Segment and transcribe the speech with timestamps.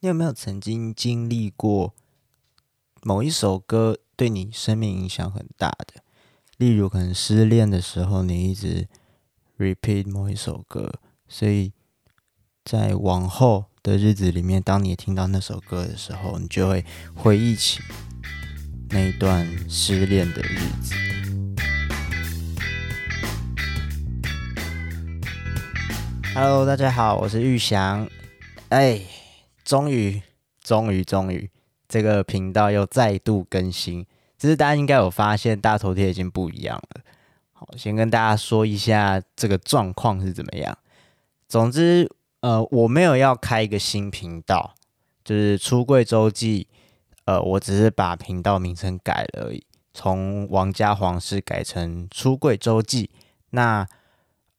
[0.00, 1.94] 你有没有曾经经历过
[3.02, 6.02] 某一首歌对你生命影响很大的？
[6.58, 8.88] 例如，可能失恋的时候，你一直
[9.56, 11.72] repeat 某一首歌，所以
[12.62, 16.84] 在往后的日子里面，当你听到那首歌的时候，你就会
[17.14, 17.80] 回忆起
[18.90, 20.94] 那一段失恋的日子。
[26.34, 28.06] Hello，大家好，我是玉祥。
[28.68, 29.00] 哎，
[29.66, 30.22] 终于，
[30.62, 31.50] 终于，终于，
[31.88, 34.06] 这个频道又再度更新。
[34.38, 37.00] 其实大家应该有发现，大头贴已经不一样了。
[37.52, 40.78] 好，先跟大家说一下这个状况是怎么样。
[41.48, 42.08] 总之，
[42.42, 44.74] 呃，我没有要开一个新频道，
[45.24, 46.68] 就是出柜周记。
[47.24, 53.10] 呃，我只是把频道名称改了而已，从王家皇室改成出柜周记。
[53.50, 53.84] 那，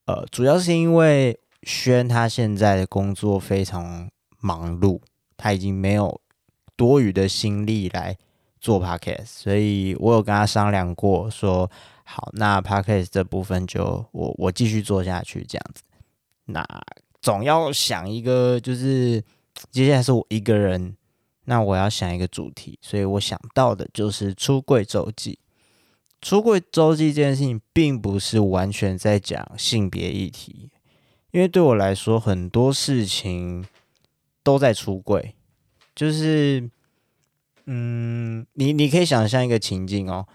[0.06, 5.00] 呃，主要是因为轩他现在的工作非常忙碌，
[5.36, 6.22] 他已经没有
[6.76, 8.18] 多余的心力来。
[8.60, 11.70] 做 podcast，所以我有跟他商量过，说
[12.04, 15.84] 好，那 podcast 这部分就我我继续做下去这样子。
[16.46, 16.66] 那
[17.22, 19.24] 总要想一个，就是
[19.70, 20.98] 接下来是我一个人，
[21.46, 25.38] 那我要想一个主题，所以我想到的就是出柜周记。
[26.20, 30.72] 出柜周记这件事情，并不是完全在讲性别议题，
[31.30, 33.64] 因为对我来说，很多事情
[34.48, 35.36] 都在出柜，
[35.94, 36.70] 就是。
[37.70, 40.26] 嗯，你你可以想象一个情境哦，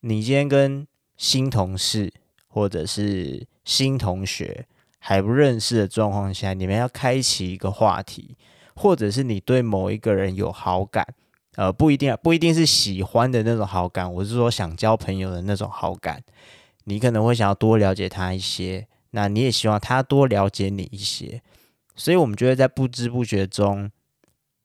[0.00, 0.84] 你今天跟
[1.16, 2.12] 新同事
[2.48, 4.66] 或者是新同学
[4.98, 8.36] 还不认识的状况下，你们要开启一个话题，
[8.74, 11.06] 或者是你对某一个人有好感，
[11.54, 16.20] 呃，不一定不一定是喜欢的那种好感，我是说想交朋友的那种好感，
[16.86, 21.40] 你可能会想要多了解他一些，那你也希望他多了解你一些，
[22.00, 23.90] 所以我们就会在不知不觉中，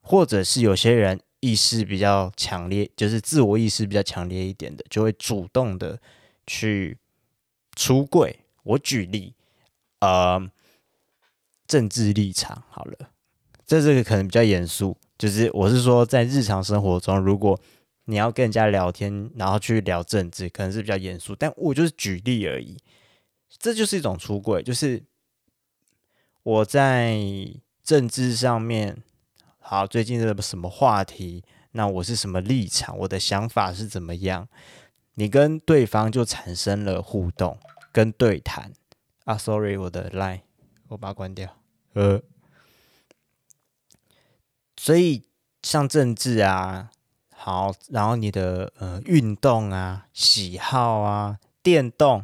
[0.02, 1.20] 或者是有些人。
[1.42, 6.00] 意识比较强烈，就是自我意识比较强烈一点的，就会主动的
[6.48, 6.98] 去
[7.76, 8.40] 出柜。
[8.64, 9.36] 我举例，
[10.00, 10.50] 呃，
[11.68, 13.12] 政治立场好了，
[13.64, 17.60] 这这个可能比较严肃，就是我是说，在日常生活中，如果
[18.06, 21.36] 你要跟人家聊天，然后去聊政治，可能是比较严肃。
[21.36, 22.76] 但我就是举例而已，
[23.60, 25.04] 这就是一种出柜，就是
[26.46, 27.18] 我在
[27.84, 29.02] 政治上面。
[29.58, 31.44] 好，最近的什么话题？
[31.72, 32.96] 那我是什么立场？
[33.00, 34.48] 我的想法是怎么样？
[35.16, 37.58] 你跟对方就产生了互动
[37.92, 38.72] 跟对谈
[39.24, 39.36] 啊。
[39.36, 40.42] Sorry，我的 line，
[40.90, 41.58] 我把它关掉。
[41.94, 42.22] 呃，
[44.78, 45.24] 所以
[45.64, 46.92] 像政治啊，
[47.34, 52.24] 好，然后你的呃运动啊、喜好啊、电动、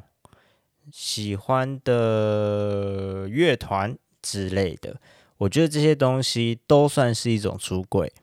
[0.91, 4.99] 喜欢的乐团之类的。
[5.37, 8.13] 我觉得这些东西都算是一种出柜，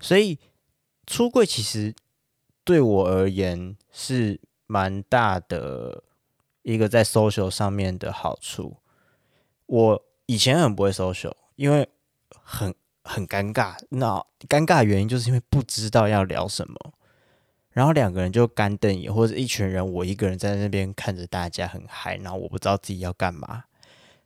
[0.00, 0.38] 所以
[1.06, 1.94] 出柜其实
[2.64, 6.02] 对我而言是蛮大的
[6.62, 8.78] 一个在 social 上面的好处。
[9.66, 11.88] 我以前很不会 social，因为
[12.30, 12.74] 很
[13.04, 13.76] 很尴尬。
[13.90, 16.94] 那尴尬的原因就是因为不知道要聊什么，
[17.70, 23.64] 然后两个人就干瞪眼，或者一群人，我一个人在那边看着大家很嗨，然后我不知道自己要干嘛。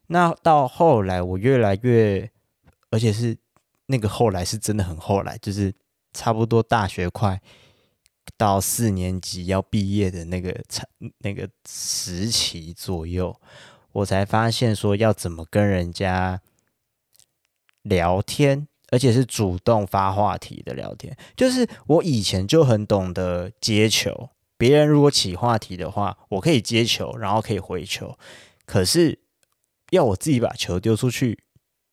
[0.08, 2.30] 那到后来，我越来越。
[2.88, 3.36] 而且是
[3.86, 5.74] 那个后来是真的很后来，就是
[6.12, 7.38] 差不多大学快
[8.38, 10.56] 到四年级要毕业的那个
[11.18, 13.38] 那个时期左右，
[13.90, 16.40] 我才发现说要怎么跟人家
[17.82, 21.14] 聊天，而且是主动发话题的聊天。
[21.36, 28.16] 就是我以前就很懂得接球，别人如果起话题的话，我可以接球，然后可以回球。
[28.64, 29.18] 可是
[29.90, 31.44] 要我自己把球丢出去。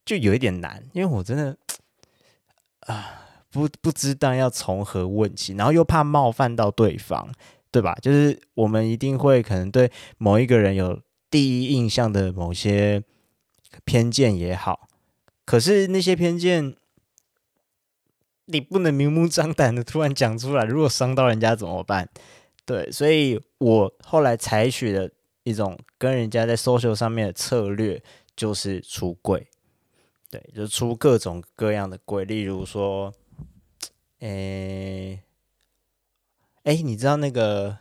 [0.05, 1.57] 就有一点难，因为我真的
[2.81, 7.31] 啊不不知道要从何问起，然后又怕冒犯到对方，
[7.71, 7.95] 对吧？
[8.01, 10.99] 就是我们一定会可能对某一个人有
[11.31, 13.01] 第一印象的某些
[13.85, 14.89] 偏见也好，
[15.45, 16.75] 可是那些偏见
[18.47, 22.09] 你不能明目张胆的突然讲出来，如果伤到人家怎么办？
[22.65, 25.09] 对，所以我后来采取的
[25.43, 28.01] 一种跟人家在 social 上面的策略
[28.35, 29.47] 就是出柜。
[30.29, 33.13] 对，就出各种各样的柜，例如说，
[34.19, 35.21] 诶，
[36.63, 37.77] 诶，你知道那个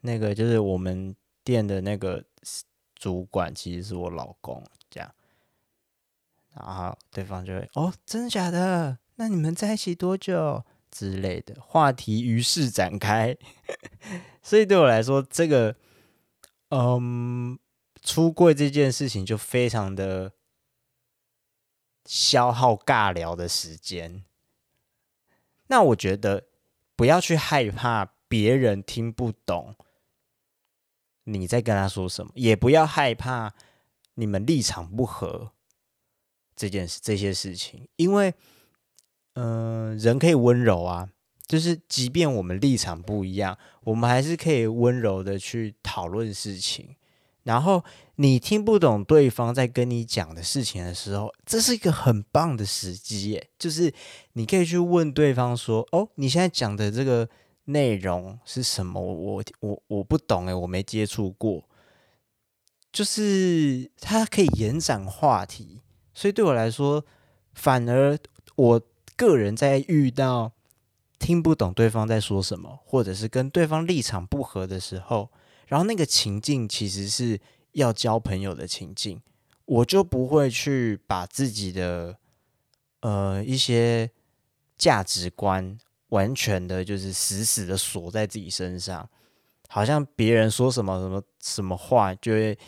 [0.00, 1.14] 那个就是我们
[1.44, 2.24] 店的那个
[2.94, 5.14] 主管，其实是我老公，这样，
[6.54, 8.98] 然后对方就会哦，真的假的？
[9.16, 10.64] 那你们在一起多久？
[10.90, 13.34] 之类的话题，于是展开。
[14.42, 15.74] 所以对我来说，这个
[16.72, 17.58] 嗯，
[18.02, 20.32] 出柜这件事情就非常的。
[22.04, 24.24] 消耗尬聊的时间。
[25.68, 26.48] 那我觉得
[26.96, 29.76] 不要去害怕别人听不懂
[31.22, 33.54] 你在跟他说什么，也不要害怕
[34.14, 35.52] 你们立场不合
[36.56, 38.34] 这件事这些事情，因为，
[39.34, 41.10] 嗯、人可以温柔啊。
[41.52, 46.96] 就是，即便我们立场不一样，我们还是可以温柔的去讨论事情。
[47.42, 47.84] 然后
[48.14, 53.50] 你听不懂对方在跟你讲的事情的时候，这是一个很棒的时机耶。
[53.58, 53.92] 就是
[54.32, 57.28] 你可以去问对方说：“哦，你现在讲的这个
[57.66, 58.98] 内容是什么？
[58.98, 61.68] 我我我不懂诶，我没接触过。”
[62.90, 65.82] 就是它可以延展话题，
[66.14, 67.04] 所以对我来说，
[67.52, 68.18] 反而
[68.56, 68.80] 我
[69.18, 70.52] 个人在遇到。
[71.22, 75.30] 听不懂对方在说什么，或者是跟对方立场不合的时候，
[75.68, 77.40] 然后那个情境其实是
[77.74, 79.22] 要交朋友的情境，
[79.64, 82.18] 我就不会去把自己的
[83.02, 84.10] 呃一些
[84.76, 85.78] 价值观
[86.08, 89.08] 完全的，就是死死的锁在自己身上，
[89.68, 92.58] 好像别人说什么什么什么话，就会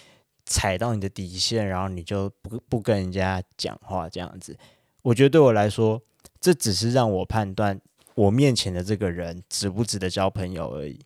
[0.46, 4.56] 踩到你的底线，然后你就不不跟人家讲话这样子。
[5.02, 6.00] 我觉得对我来说，
[6.40, 7.80] 这只是让我判断。
[8.14, 10.98] 我面前的这个人值不值得交朋友而已。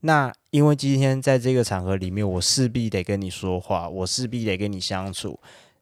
[0.00, 5.38] 那因为今天在这个场合里面，我势必得跟你说话，我势必得跟你相处。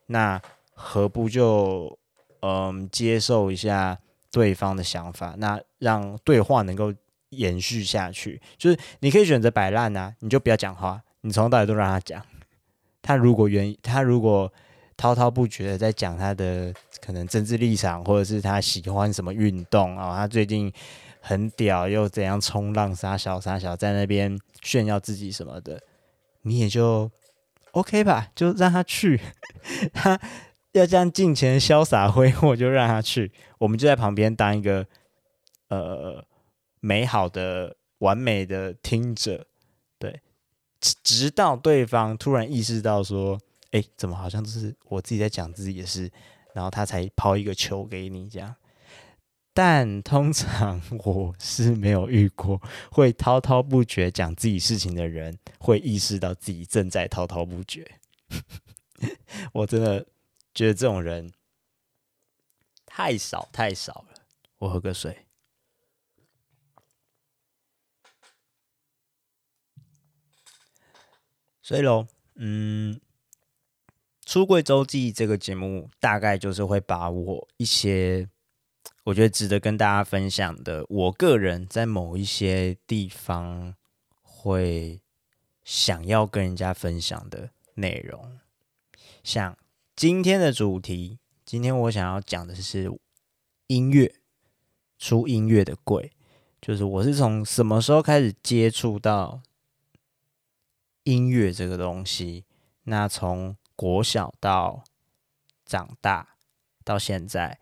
[0.07, 0.41] 那
[0.75, 1.99] 何不就
[2.41, 3.99] 嗯接受一下
[4.31, 5.35] 对方的想法？
[5.39, 6.93] 那让对话能够
[7.31, 8.41] 延续下去。
[8.59, 12.23] 就是你可以选择摆烂啊，你就不要讲话，你从头到尾都让他讲。
[13.03, 14.53] 他如果愿意，他如果。
[14.97, 20.73] 滔滔不绝的在讲他的可能政治立场，或者是他喜欢什么运动啊、哦，他最近
[21.21, 25.81] 很屌，又怎样冲浪杀小杀小，在那边炫耀自己什么的，
[26.43, 27.11] 你也就
[27.73, 29.21] OK 吧，就让他去。
[29.93, 30.21] 他
[30.73, 33.33] 要这样尽情潇洒挥霍，就让他去。
[33.59, 34.87] 我们就在旁边当一个
[35.69, 36.25] 呃
[36.81, 39.47] 美好的、完美的听者，
[39.99, 40.21] 对，
[40.81, 43.39] 直到对方突然意识到说。
[43.73, 46.11] 哎，怎么好像都是我自己在讲自己的事，
[46.55, 48.57] 然后他才抛一个球给你这样。
[49.53, 52.63] 但通常 我是没有遇过
[52.93, 57.99] 会滔滔不绝讲自己事情的人，会意识到自己正在滔滔不绝。
[59.53, 60.07] 我真的
[60.55, 61.33] 觉得这种人
[62.87, 64.23] 太少太少了。
[64.59, 65.27] 我喝个水。
[71.61, 72.07] 所以喽，
[72.37, 73.01] 嗯。
[74.31, 78.29] 出柜周记这个节目，大概就是会把我一些
[79.03, 83.75] 我觉得值得跟大家分享的，我个人在某一些地方
[84.23, 85.01] 会
[85.65, 88.39] 想要跟人家分享的内容。
[89.25, 89.59] 像
[89.97, 92.89] 今天的主题，今天我想要讲的是
[93.67, 94.15] 音乐，
[94.97, 96.13] 出音乐的贵，
[96.63, 99.43] 就是我是从什么时候开始接触到
[101.03, 102.45] 音乐这个东西？
[102.85, 104.85] 那从国小到
[105.65, 106.37] 长大
[106.85, 107.59] 到现在，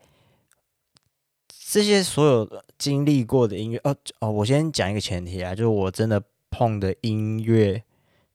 [1.47, 7.81] 这些所有经历过的音乐，哦哦，我先讲一个前提啊，就是我真的碰的音乐，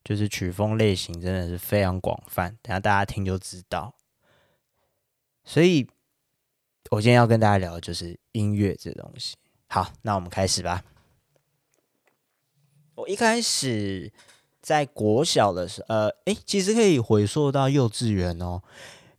[0.03, 3.95] 就是曲风类型真的是非常广泛，等下大家听就知道。
[5.45, 5.87] 所以，
[6.89, 9.37] 我今天要跟大家聊的就是音乐这东西。
[9.67, 10.83] 好，那我们开始吧。
[12.95, 14.11] 我一开始。
[14.65, 18.63] 在国小的时，呃，诶，其实可以回溯到幼稚园哦。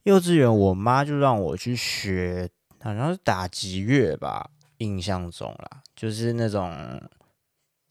[0.02, 2.50] 幼稚园，我妈就让我去学，
[2.82, 4.50] 好像是打击乐吧，
[4.80, 7.00] 印象中啦，就是那种，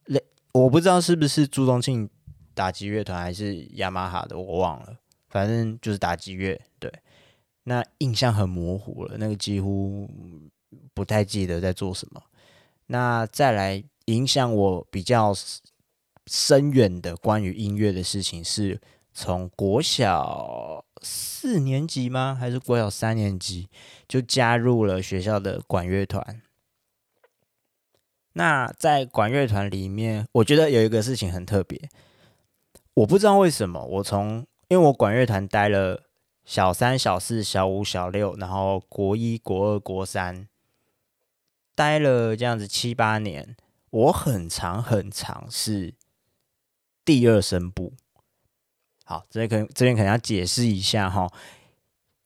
[0.06, 0.20] 类，
[0.52, 2.10] 我不知道是不是朱宗庆
[2.54, 4.96] 打击乐团还是雅马哈的，我忘了，
[5.28, 6.60] 反正就是打击乐。
[6.80, 6.92] 对，
[7.62, 10.10] 那印象很模糊了，那个几乎
[10.92, 12.20] 不太记得在做什么。
[12.86, 15.32] 那再来影响我比较。
[16.26, 18.80] 深远的关于音乐的事情，是
[19.12, 22.36] 从国小四年级吗？
[22.38, 23.68] 还是国小三年级
[24.08, 26.40] 就加入了学校的管乐团？
[28.32, 31.88] 那在管乐团里面，我觉得有一个事情很特别，
[32.94, 36.04] 我不知道为什么，我从因为我管乐团待了
[36.44, 40.48] 小三、小四、小五、小六，然后国一、国二、国三，
[41.74, 43.54] 待了这样子七八年，
[43.90, 45.94] 我很长很长是。
[47.04, 47.92] 第二声部，
[49.04, 51.30] 好，这边可这边可能要解释一下哈，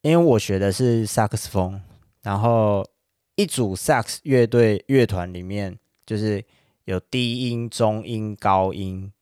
[0.02, 1.82] 因为我学的是萨克斯风，
[2.22, 2.88] 然后
[3.34, 6.44] 一组萨克斯乐队乐团里面就是
[6.84, 9.12] 有低音、中音、高音，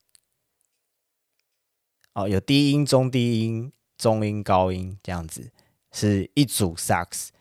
[2.13, 5.51] 哦，有低音、中低音、中音、高音这样子，
[5.93, 7.33] 是一组萨克斯。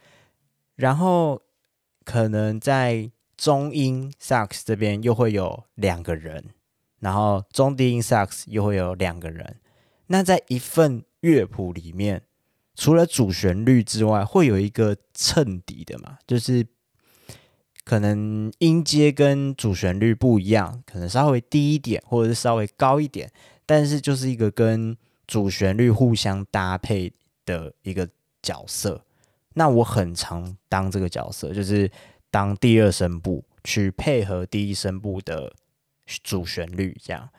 [0.75, 1.41] 然后
[2.03, 6.53] 可能在中音萨克斯这边又会有两个人，
[6.99, 9.57] 然后中低音萨克斯又会有两个人。
[10.07, 12.21] 那在一份乐谱里面，
[12.75, 16.65] 除了主旋律之外，会有一个衬底的嘛，就是
[17.83, 23.31] 可能音阶跟主旋律不一样，可能稍微低一点，或者是稍微高一点，
[23.65, 27.11] 但是就是一个跟主旋律互相搭配
[27.45, 28.07] 的一个
[28.41, 29.03] 角色。
[29.53, 31.89] 那我很常当这个角色，就是
[32.29, 35.51] 当第二声部去配合第一声部的
[36.23, 37.29] 主旋律，这样。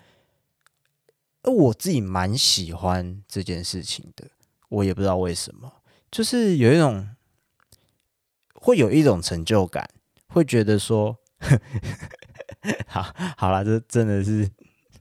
[1.42, 4.28] 而我自己蛮喜欢这件事情的，
[4.68, 5.72] 我也不知道为什么，
[6.10, 7.08] 就是有一种
[8.54, 9.88] 会有一种成就感，
[10.28, 11.16] 会觉得说，
[12.88, 14.50] 好好啦，这真的是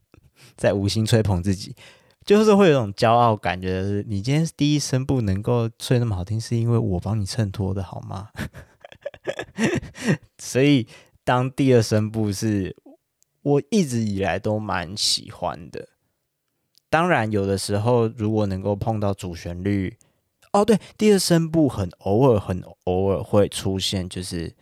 [0.55, 1.75] 在无心吹捧自己。
[2.23, 8.29] 就是会有一种骄傲感觉，是你今天第一声部能够吹那么好听，是因为我帮你衬托的好吗？
[10.39, 10.87] 所以
[11.23, 12.75] 当第二声部是
[13.45, 15.87] 我一直以来都蛮喜欢的。
[16.89, 19.95] 当然，有的时候如果能够碰到主旋律，
[20.51, 24.55] 哦，对，第二声部很偶尔、很偶尔会出现，就是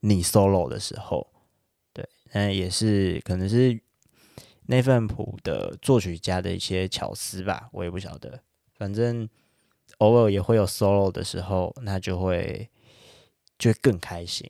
[0.00, 1.28] 你 solo 的时候，
[1.92, 3.80] 对，嗯，也是可能是。
[4.66, 8.40] 那份谱的作曲家的一些巧思吧，我也不晓得。
[8.78, 9.28] 反正
[9.98, 12.70] 偶尔也会有 solo 的时候，那就会
[13.58, 14.48] 就会更开心。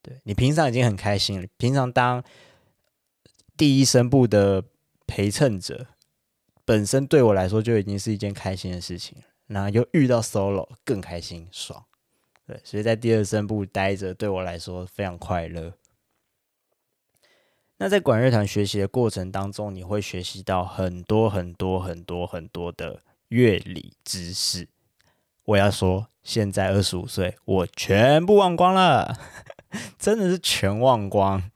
[0.00, 2.24] 对，你平常已经很开心了，平常当
[3.62, 4.64] 第一声部的
[5.06, 5.86] 陪衬者，
[6.64, 9.24] 本身对我来说就已经是一件开心的事情了。
[9.46, 11.84] 那又遇到 solo，更开心爽。
[12.44, 15.74] 对，所以在第二声部待着，对我来说非常快乐。
[17.76, 24.66] 那在管乐团学习的过程当中，你会学习到很多很多很多很多的乐理知识。
[25.44, 29.16] 我要说，现在二十五岁，我全部忘光了，
[29.96, 31.51] 真的是全忘光。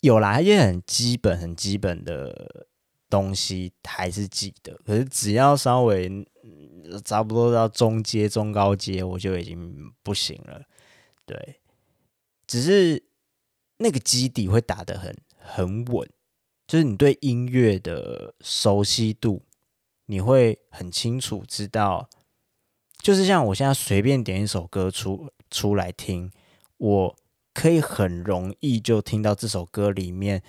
[0.00, 2.66] 有啦，一些很基本、很基本的
[3.08, 6.26] 东西还是记得，可是只要稍微、
[7.04, 10.62] 差不多到中阶、中高阶，我就已经不行了。
[11.26, 11.60] 对，
[12.46, 13.02] 只是
[13.78, 15.16] 那个基底会打得很。
[15.42, 16.08] 很稳，
[16.68, 19.42] 就是你对音乐的熟悉度，
[20.06, 22.08] 你会很清楚知道，
[22.98, 26.30] 就是像我现在随便点一首歌出出来听，
[26.76, 27.16] 我
[27.60, 30.42] 可以很容易就听到这首歌里面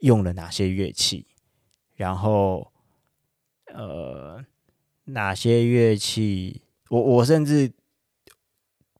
[0.00, 1.28] 用了哪些乐器，
[1.94, 2.72] 然后
[3.72, 4.44] 呃
[5.04, 7.70] 哪些乐器，我我甚至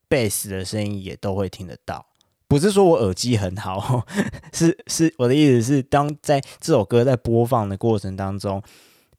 [0.06, 2.06] 贝斯的声音也都会听得到。
[2.46, 4.06] 不是说我耳机很好，
[4.54, 8.62] 是是我的意思是，当在这首歌在播放的过程当中，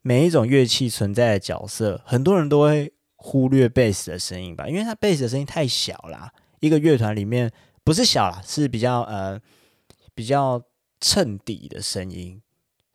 [0.01, 6.31] 每一种乐器存在的角色，很多人都会忽略贝斯的声音吧，因为它贝斯的声音太小啦。
[6.61, 7.51] 一个乐团里面
[7.89, 9.41] 不是小啦，是比较呃
[10.13, 10.61] 比较
[11.01, 12.39] 衬底的声音，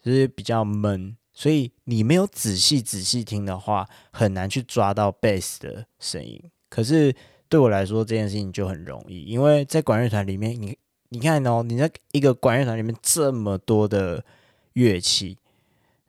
[0.00, 6.40] 就是比较闷，所以你没有仔细仔细听的话，很难去抓到贝斯的声音。
[6.68, 7.12] 可是。
[7.46, 10.76] 对我来说，这件事情就很容易，因为在管乐团里面，你
[11.10, 14.24] 你看哦，你在一个管乐团里面这么多的
[14.72, 15.38] 乐器，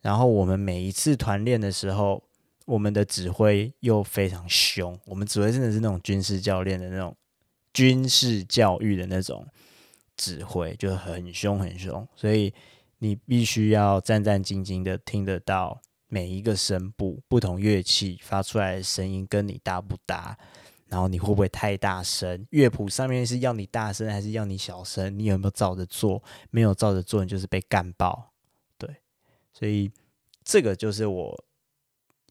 [0.01, 2.23] 然后我们每一次团练的时候，
[2.65, 7.15] 我们的指挥又非常凶，我们指挥真的是那种军事教练的那种
[7.75, 9.45] 军事教育的那种
[10.15, 12.53] 指挥，就很凶很凶，所以
[12.99, 20.37] 你必须要战战兢兢的听得到每一个声部，不同乐器发出来的声音跟你搭不搭。
[20.87, 22.47] 然后你会不会太大声？
[22.51, 25.17] 乐谱上面是要你大声还是要你小声？
[25.17, 26.23] 你有没有照着做？
[26.51, 28.31] 没有照着做，你就是被干爆。
[28.77, 28.95] 对，
[29.51, 29.91] 所以
[30.43, 31.43] 这个就是我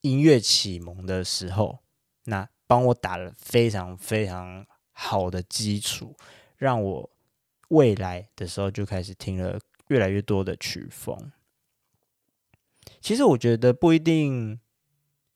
[0.00, 1.80] 音乐启蒙的时候，
[2.24, 6.16] 那帮我打了非常非常好的基础，
[6.56, 7.10] 让我
[7.68, 11.30] 未来的时候就开始听了越来越多的曲风。
[13.02, 14.58] 其实我觉得不一定。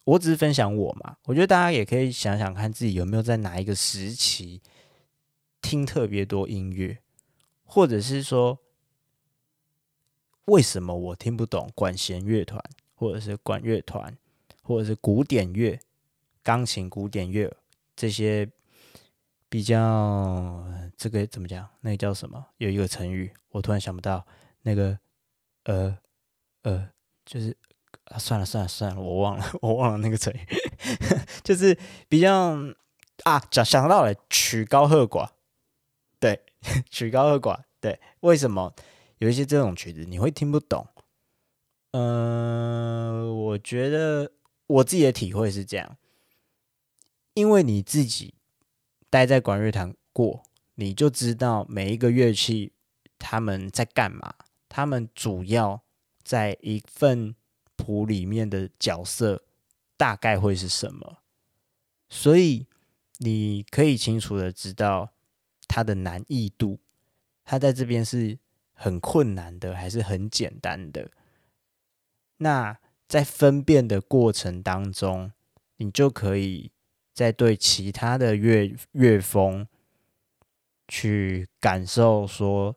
[0.08, 4.62] 我只是分享我嘛，我觉得大家也可以想想看自己有没有在哪一个时期
[5.60, 7.00] 听特别多音乐，
[7.62, 8.58] 或者是说
[10.46, 12.58] 为什么我听不懂管弦乐团，
[12.94, 14.16] 或者是管乐团，
[14.62, 15.78] 或者是古典乐、
[16.42, 17.54] 钢琴、古典乐
[17.94, 18.50] 这些
[19.49, 20.64] 比较
[20.97, 21.69] 这个怎么讲？
[21.81, 22.47] 那个叫什么？
[22.59, 24.26] 有一个成语，我突然想不到，
[24.62, 24.99] 那个
[25.64, 25.99] 呃
[26.62, 26.90] 呃，
[27.25, 27.57] 就是。
[28.05, 30.38] 啊，算了算了算了，我忘了，我忘了那个成语，
[31.45, 31.78] 就是
[32.09, 32.57] 比较
[33.25, 35.28] 啊，想想到了曲高和寡，
[36.19, 36.43] 对，
[36.90, 38.75] 曲高和寡，对，为什么
[39.19, 40.87] 有一些这种曲子你会听不懂？
[41.90, 44.33] 嗯、我觉得
[44.67, 45.99] 我自己的体会是这样，
[47.35, 48.35] 因为你自己
[49.10, 50.42] 待在管乐团过，
[50.74, 52.72] 你就知道每一个乐器
[53.18, 54.34] 他们在干嘛，
[54.68, 55.82] 他们主要
[56.22, 57.34] 在一份
[57.76, 59.44] 谱里面的角色
[59.96, 61.18] 大概会是什么，
[62.08, 62.66] 所以
[63.18, 65.12] 你可以清楚的知道
[65.66, 66.78] 它的难易度，
[67.44, 68.38] 它在这边是
[68.74, 71.10] 很困难的还是很简单的。
[72.36, 75.32] 那在分辨的过程当中，
[75.78, 76.70] 你就可以
[77.18, 79.66] 在对其他的乐乐风
[80.87, 82.76] 去感受，说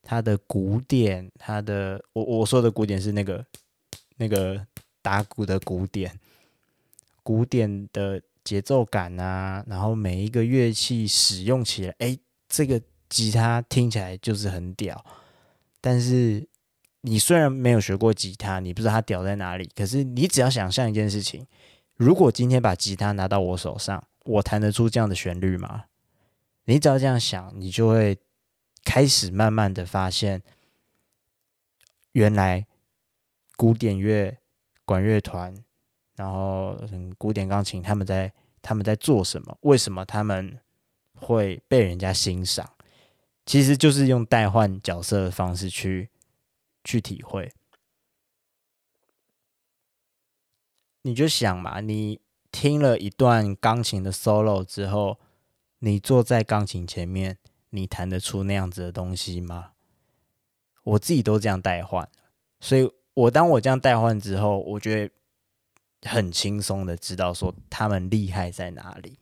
[0.00, 3.44] 它的鼓点，它的我我说的鼓点是那个
[4.16, 4.64] 那个
[5.02, 6.16] 打鼓的鼓点，
[7.24, 12.16] 鼓点的节奏感啊，然后每一个乐器使用起来，哎，
[12.48, 15.04] 这个吉他听起来就是很屌，
[15.80, 16.46] 但是。
[17.02, 21.46] 你虽然没有学过吉他，你不知道它屌在哪里，可是你只要想象一件事情：
[22.00, 25.84] 如果今天把吉他拿到我手上，我弹得出这样的旋律吗？
[26.64, 28.16] 你只要这样想，你就会
[28.82, 30.42] 开始慢慢的发现，
[32.12, 32.66] 原来
[33.58, 34.38] 古典乐
[34.86, 35.54] 管乐团，
[36.16, 36.74] 然后
[37.18, 39.58] 古典钢琴，他们在他们在做什么？
[39.60, 40.58] 为什么他们
[41.14, 42.66] 会被人家欣赏？
[43.44, 46.08] 其实就是用代换角色的方式去。
[46.82, 47.52] 去体会，
[51.02, 52.20] 你就想嘛，你
[52.52, 55.18] 听了一段钢琴的 solo 之后，
[55.78, 57.38] 你坐在钢琴前面，
[57.70, 59.72] 你弹得出那样子的东西吗？
[60.82, 62.08] 我自己都这样代换，
[62.58, 69.18] 所以我当我这样代换之后，我觉得很轻松的知道说他们厉害在哪里。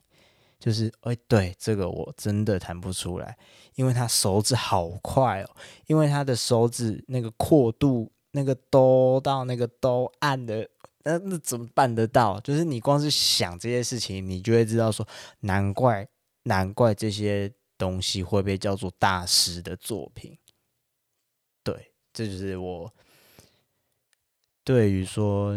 [0.59, 3.39] 就是，哎，对，这个我真的弹不出来，
[3.77, 5.51] 因为他手指好快哦，
[5.87, 10.69] 因为他的手指那个阔度，那个哆到那个哆按的，
[11.05, 12.41] 那那怎么办得到？
[12.41, 15.07] 就是你光是想这些事情，你就会知道说，
[15.41, 16.09] 难怪，
[16.45, 20.37] 难怪这些东西会被叫做大师的作品。
[21.63, 22.93] 对，这就是我
[24.65, 25.55] 对于说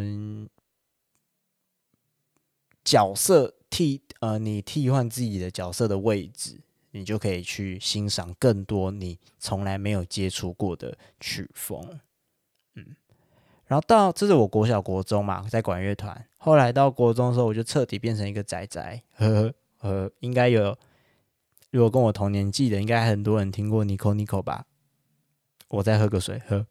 [2.83, 3.55] 角色。
[3.71, 12.01] 替呃，你替换自己的角色的位置，你就可以去欣赏更多你从来没有接触过的曲风。
[13.71, 16.27] 然后到这是我国小国中嘛，在管乐团。
[16.35, 19.01] 后来到国中的时候，我就彻底变成一个宅宅。
[19.13, 20.77] 呵呵呵，应该有，
[21.69, 24.65] 如果跟我同年纪的，应该很多人听过 Nico Nico 吧？
[25.69, 26.67] 我再喝个水，喝。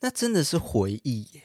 [0.00, 1.42] 那真的是回忆耶，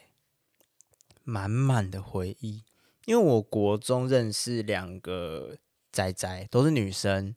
[1.26, 2.64] 满满的回忆。
[3.04, 5.58] 因为我国中认识两个
[5.92, 7.36] 仔仔，都是女生，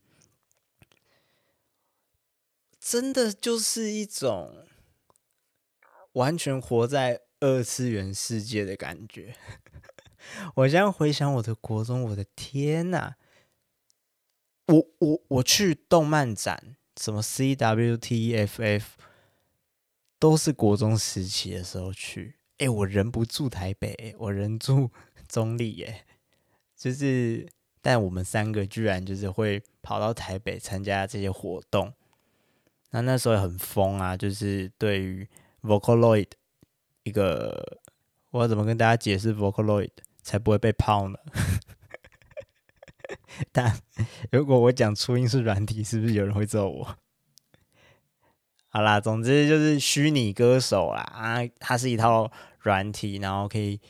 [2.88, 4.64] 真的就是一种
[6.12, 9.34] 完全活在二次元世界的感觉。
[10.54, 13.16] 我现在回想我的国中，我的天哪！
[14.66, 18.84] 我我我去动漫展，什么 CWTFF。
[20.20, 24.92] 都是国中时期的时候去，哎、我人不住台北，我人住
[25.28, 26.06] 中坜，耶。
[26.76, 27.48] 就是，
[27.82, 31.92] 但我们三个居然就是会跑到台北参加这些活动，
[32.90, 35.28] 那那时候很疯啊，就是对于
[35.62, 36.28] Vocaloid
[37.02, 37.80] 一个，
[38.30, 39.90] 我要怎么跟大家解释 Vocaloid
[40.22, 41.18] 才不会被泡呢？
[43.52, 43.78] 但
[44.32, 46.96] 如果我讲初音是软体，是不是有人会揍我？
[48.68, 53.80] 好啦，总之就是虚拟歌手啦啊，它是一套软体，然后可以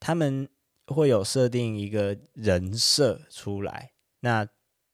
[0.00, 0.48] 他们
[0.86, 3.92] 会有设定一个人设出来。
[4.20, 4.46] 那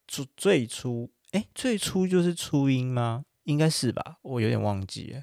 [0.07, 3.25] 最最初，哎、最初就是初音吗？
[3.51, 5.23] 应该是吧，我有点忘记了。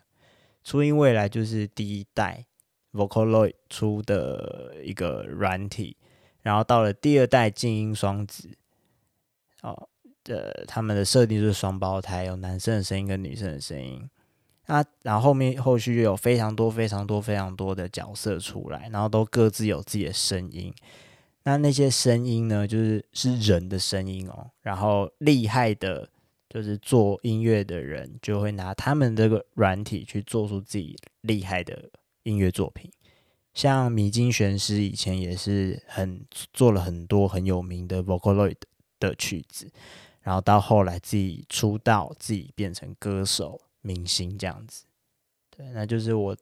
[0.63, 2.45] 初音未来就是第一代
[2.91, 5.95] Vocaloid 出的一个软体，
[6.41, 8.49] 然后到了第二代静音双子，
[9.61, 9.87] 哦，
[10.25, 14.09] 呃，他们的设定就是双胞胎，有男生的声音跟女生的声音。
[14.65, 20.73] 那然后后面后续又有非常多非常多非常多的角色出来，然后都各自有自己的声音。
[21.43, 24.51] 那那些声音呢，就是是人的声音哦。
[24.61, 26.09] 然后厉害的，
[26.57, 31.87] 就是做音乐的人就会拿他们这个软体去做出自己厉害的
[32.23, 32.91] 音乐作品。
[33.53, 38.55] 像米津玄师以前也是很做了很多很有名的 Vocaloid
[38.99, 39.71] 的曲子，
[40.21, 43.61] 然后到后来自己出道，自己变成歌手。
[43.81, 44.85] 明星这样子，
[45.55, 46.35] 对，那就是我，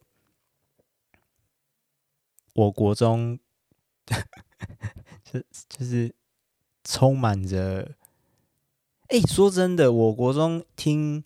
[2.54, 3.38] 我国中，
[5.22, 6.12] 就就是
[6.84, 7.94] 充满着，
[9.08, 11.22] 哎，说真的，我国中听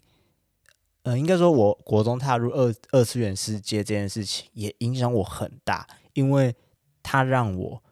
[1.03, 6.55] 呃，应该说我国中踏入二二次元世界这件事情也影响我很大，因为
[7.03, 7.83] 它让我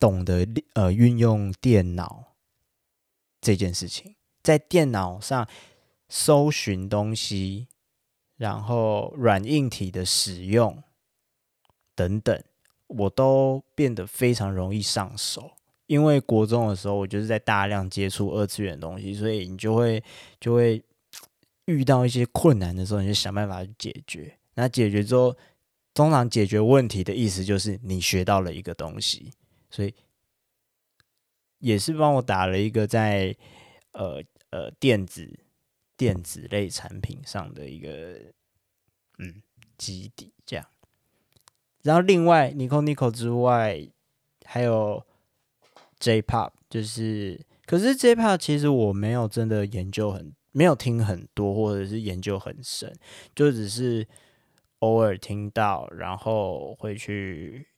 [0.00, 2.34] 懂得呃运用电脑
[3.40, 5.48] 这件事情，在电脑上
[6.08, 7.68] 搜寻东西，
[8.36, 10.82] 然后软硬体的使用
[11.94, 12.42] 等等，
[12.88, 15.55] 我都变得非常容易上手。
[15.86, 20.02] 因为国中的时候，我就是在大量接触二次元的东西，所以你就会
[20.40, 20.82] 就会。
[21.68, 24.38] 遇到一些困难的时候，你就想办法去解决。
[24.54, 25.36] 那解决之后，
[25.92, 29.32] 通常解决问题的意思就是你学到了一个东西，
[29.68, 29.92] 所以
[31.58, 33.34] 也是帮我打了一个在
[33.94, 35.28] 呃呃电子
[35.96, 38.16] 电子类产品上的一个
[39.18, 39.42] 嗯
[39.76, 40.32] 基底。
[40.46, 40.64] 这样，
[41.82, 43.84] 然后另外 Nico Nico 之外，
[44.44, 45.04] 还有
[45.98, 50.34] J-Pop，就是可是 J-Pop 其实我没有真的研究很。
[50.52, 52.90] 没有听很多，或者是研究很深，
[53.34, 54.08] 就只是
[54.78, 57.68] 偶尔听到，然后会去，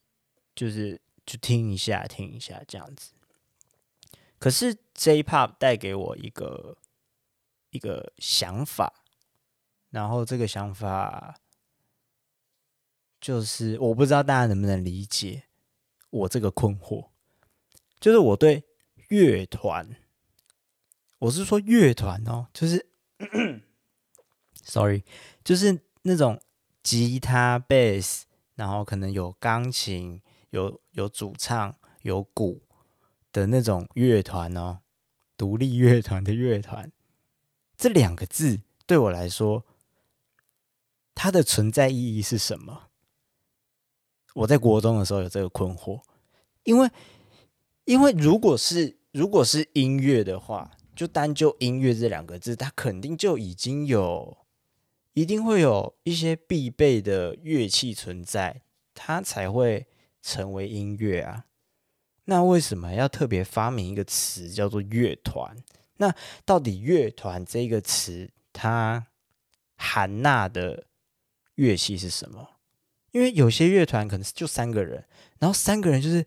[0.54, 3.10] 就是就听一下，听一下这样子。
[4.38, 6.78] 可是 J-Pop 带给我一个
[7.70, 9.02] 一个想法，
[9.90, 11.34] 然后这个想法
[13.20, 15.42] 就是我不知道大家能不能理解
[16.10, 17.08] 我这个困惑，
[18.00, 18.64] 就是我对
[19.08, 19.96] 乐团。
[21.20, 22.88] 我是说乐团哦，就是，
[24.62, 25.02] sorry，
[25.42, 26.40] 就是那种
[26.82, 32.62] 吉他、贝斯，然后可能有钢琴、有有主唱、有鼓
[33.32, 34.78] 的那种乐团哦，
[35.36, 36.92] 独立乐团的乐团，
[37.76, 39.64] 这两个字对我来说，
[41.16, 42.90] 它的存在意义是什么？
[44.34, 46.00] 我在国中的时候有这个困惑，
[46.62, 46.88] 因为
[47.88, 50.70] 因为如果是如果是音乐的话。
[50.98, 54.36] 就单就音乐这两个字，它肯定就已经有，
[55.12, 58.62] 一定会有一些必备的乐器存在，
[58.94, 59.86] 它才会
[60.20, 61.44] 成为音乐啊。
[62.24, 65.56] 那为什么要特别发明一个词叫做乐团？
[65.98, 66.12] 那
[66.44, 69.06] 到底乐团这个词它
[69.76, 70.88] 含纳的
[71.54, 72.56] 乐器是什么？
[73.12, 75.04] 因为有些乐团可能就三个人，
[75.38, 76.26] 然后三个人就是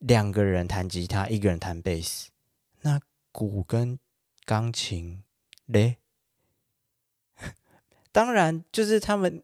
[0.00, 2.30] 两个人弹吉他，一个人弹贝斯，
[2.82, 3.00] 那
[3.32, 3.98] 鼓跟
[4.44, 5.22] 钢琴
[5.66, 5.96] 嘞，
[8.10, 9.42] 当然就是他们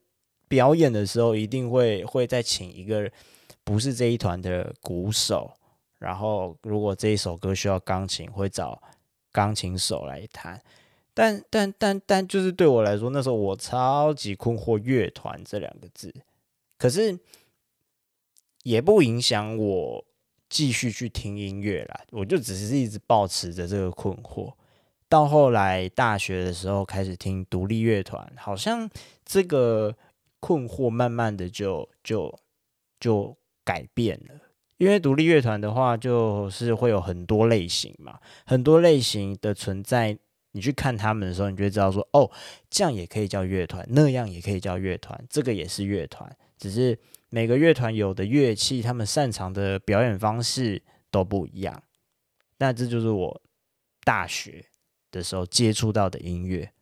[0.49, 3.11] 表演的时候一定会会再请一个
[3.63, 5.57] 不是这一团的鼓手，
[5.99, 8.83] 然后如果这一首歌需要钢琴，会找
[9.33, 10.63] 钢琴手来弹。
[11.13, 16.15] 但但但但就是对我来说，那时候我超级困惑“乐团”这两个字，
[16.77, 17.19] 可是
[18.65, 20.05] 也不影响我
[20.49, 22.01] 继续去听音乐啦。
[22.11, 24.53] 我就只是一直保持着这个困惑。
[25.09, 28.91] 到后来大学的时候开始听独立乐团，好像
[29.25, 29.97] 这个
[30.41, 32.39] 困惑慢慢的就就
[32.99, 34.35] 就改变了。
[34.79, 40.19] 因为独立乐团的话，就是会有很多类型嘛，很多类型的存在。
[40.53, 42.31] 你去看他们的时候，你就会知道说，哦，
[42.71, 46.35] 这样也可以叫乐团，那样也可以叫乐团，这个也是乐团。
[46.57, 46.99] 只是
[47.37, 51.83] 每个乐团有的乐器，他们擅长的表演方式都不一样。
[52.57, 53.43] 那这就是我
[54.05, 54.65] 大学
[55.11, 56.73] 的时候接触到的音乐，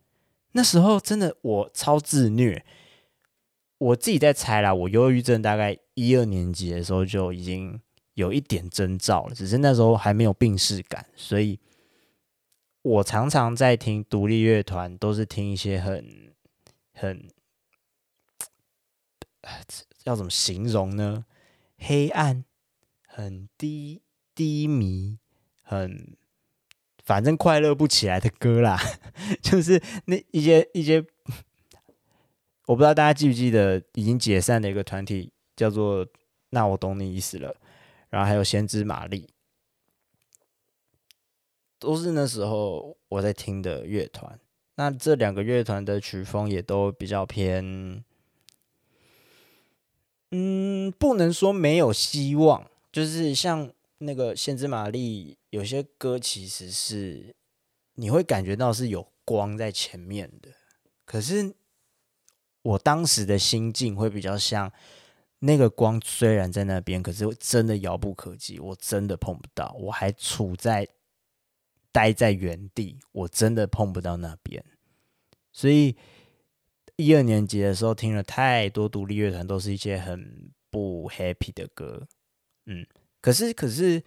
[0.53, 2.65] 那时候真的我超自虐，
[3.79, 4.73] 我自己在猜啦。
[4.73, 7.81] 我忧郁症大概一二年级的时候就已经
[8.13, 11.59] 有一点征兆了，只是那时候还没有病逝感，所以
[12.83, 16.33] 我常常在听独立乐团，都是听一些很
[16.93, 17.29] 很
[20.05, 21.25] 要怎么形容呢？
[21.79, 22.45] 黑暗、
[23.07, 24.03] 很低
[24.35, 25.19] 低迷、
[25.63, 26.17] 很。
[27.03, 28.81] 反正快乐不起来的歌啦，
[29.43, 31.05] 就是那一些一些，
[32.65, 36.09] 我不知道大家记不记得已经解散的一个团体叫做
[36.49, 37.55] “那我懂你意思了”，
[38.09, 39.29] 然后还有先知玛丽，
[41.79, 44.41] 都是那时候我在听的乐团。
[44.77, 48.03] 那这两个乐团的曲风也都比较偏，
[50.37, 53.73] 嗯，不能说没有希望，就是像。
[53.99, 57.35] 那个先知玛丽有些歌其实是
[57.95, 60.51] 你会感觉到是有光在前面的，
[61.07, 61.55] 可是
[62.61, 64.71] 我当时的心境会比较像
[65.39, 70.87] 那个光虽然在那边，可是真的遥不可及，我真的碰不到，我还处在
[71.91, 74.63] 待在原地，我真的碰不到那边。
[75.53, 75.97] 所以
[76.97, 82.07] 一二年级的时候听了太多独立乐团，都是一些很不 happy 的歌，
[82.67, 82.87] 嗯。
[83.21, 84.03] 可是，可是，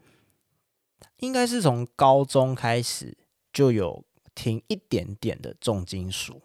[1.18, 3.18] 应该是从高中开始
[3.52, 6.44] 就有听一点点的重金属，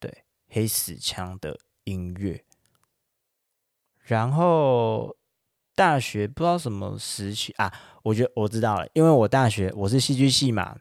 [0.00, 2.42] 对黑死腔的音乐。
[4.00, 5.14] 然后
[5.74, 7.70] 大学不知道什么时期啊，
[8.02, 10.80] 我觉得我知道了，因为我大学我是戏剧系嘛，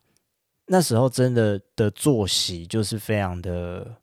[0.73, 3.97] 那时候真的的作息就是非常的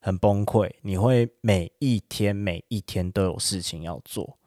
[0.00, 4.38] 很崩溃，你会每一天每一天都有事情要做，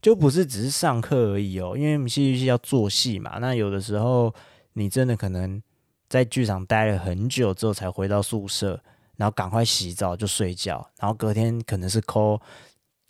[0.00, 4.34] 就不是只是上课而已哦，因为我们戏剧系要做戏嘛，那有的时候
[4.72, 5.62] 你真的可能
[6.08, 8.82] 在剧场待了很久之后才回到宿舍，
[9.16, 12.40] 然后赶快洗澡就睡觉，然后隔天可能是扣。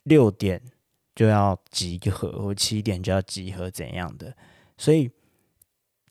[0.05, 0.61] 六点
[1.14, 4.35] 就要集合，或七点就要集合，怎样的？
[4.79, 5.11] 所以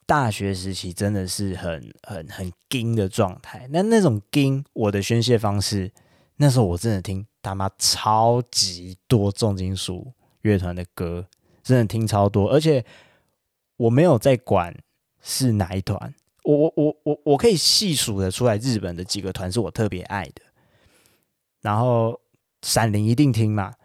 [0.09, 3.67] 大学时期真的是很很很惊的状态。
[3.69, 5.91] 那那种惊，我的宣泄方式，
[6.37, 11.27] 那时候我真的听他妈超级多重金属乐团的歌，
[11.61, 12.83] 真的听超多，而且
[13.77, 14.75] 我没有在管
[15.21, 20.41] 是哪一团，我我我我我可以细数的出来，日本的几个团是我特别爱的，
[21.61, 22.19] 然后
[22.63, 23.75] 闪灵一定听嘛。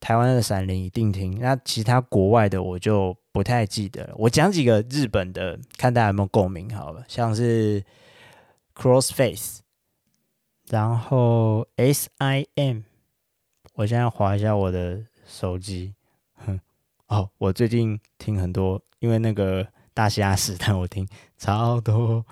[0.00, 4.14] 台湾的闪灵一定听，那其他国外的我就不太记得了。
[4.16, 7.84] 我讲几个日本的，看大家有没有共鸣好了，像是
[8.74, 9.58] Crossface，
[10.68, 12.82] 然后 S.I.M。
[13.74, 15.94] 我现在滑一下我的手机，
[16.34, 16.60] 哼，
[17.06, 22.26] 哦，我最近听很多，因为那个大嘻哈时代，我听超多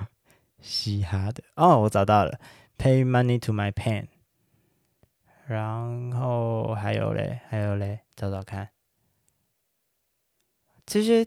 [0.60, 1.42] 嘻哈的。
[1.54, 2.38] 哦，我找到了
[2.76, 4.08] ，Pay Money to My Pen。
[5.46, 8.68] 然后还有嘞，还有嘞，找找看，
[10.88, 11.26] 这些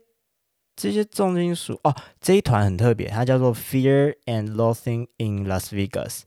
[0.75, 6.23] 这些重金属哦，这一团很特别，它叫做 Fear and Loathing in Las Vegas。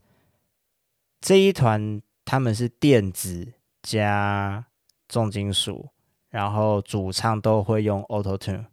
[1.19, 3.51] 这一团他们是电子
[3.83, 4.67] 加
[5.09, 5.89] 重金属，
[6.29, 8.67] 然后主唱都会用 Auto Tune，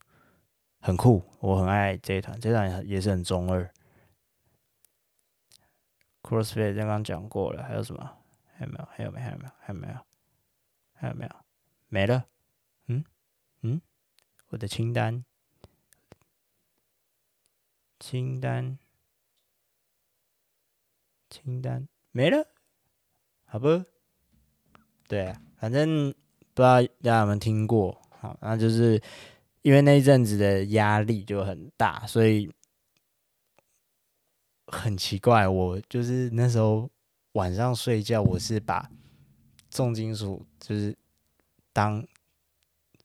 [0.80, 3.68] 很酷，我很爱这一团，这一团也是很中二。
[6.22, 8.08] Crossfade 刚刚讲过了，还有什么？
[8.54, 8.88] 还有没有？
[8.92, 9.24] 还有没有？
[9.26, 9.52] 还有没有？
[9.58, 9.94] 还有没有？
[10.94, 11.30] 还有没有？
[11.88, 12.24] 没了。
[12.86, 13.04] 嗯
[13.62, 13.80] 嗯，
[14.52, 15.24] 我的清单，
[17.98, 18.78] 清单，
[21.28, 22.46] 清单没了。
[23.46, 23.84] 好不？
[25.08, 26.12] 对，反正
[26.54, 28.00] 不知道大家有没有听过。
[28.10, 29.02] 好，那就是
[29.62, 32.52] 因为那一阵子的压力就很大，所以
[34.66, 35.48] 很奇怪。
[35.48, 36.88] 我就是那时候。
[37.32, 38.90] 晚上睡觉，我是把
[39.70, 40.94] 重金属就是
[41.72, 42.06] 当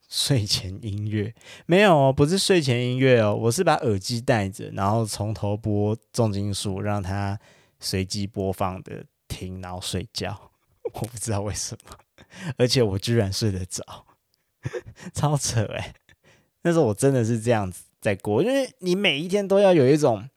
[0.08, 1.34] 睡前音乐，
[1.66, 7.38] 没有哦，不是睡前音乐哦，我是把耳机戴着，然后从头播重金属，让它
[7.78, 10.50] 随机播放的听，然后睡觉。
[10.94, 11.96] 我不知道为什么，
[12.56, 13.82] 而且我居然睡得着，
[15.12, 15.94] 超扯哎！
[16.62, 20.28] 那时候我真的是这样子在过，因为你每一天都要有一种，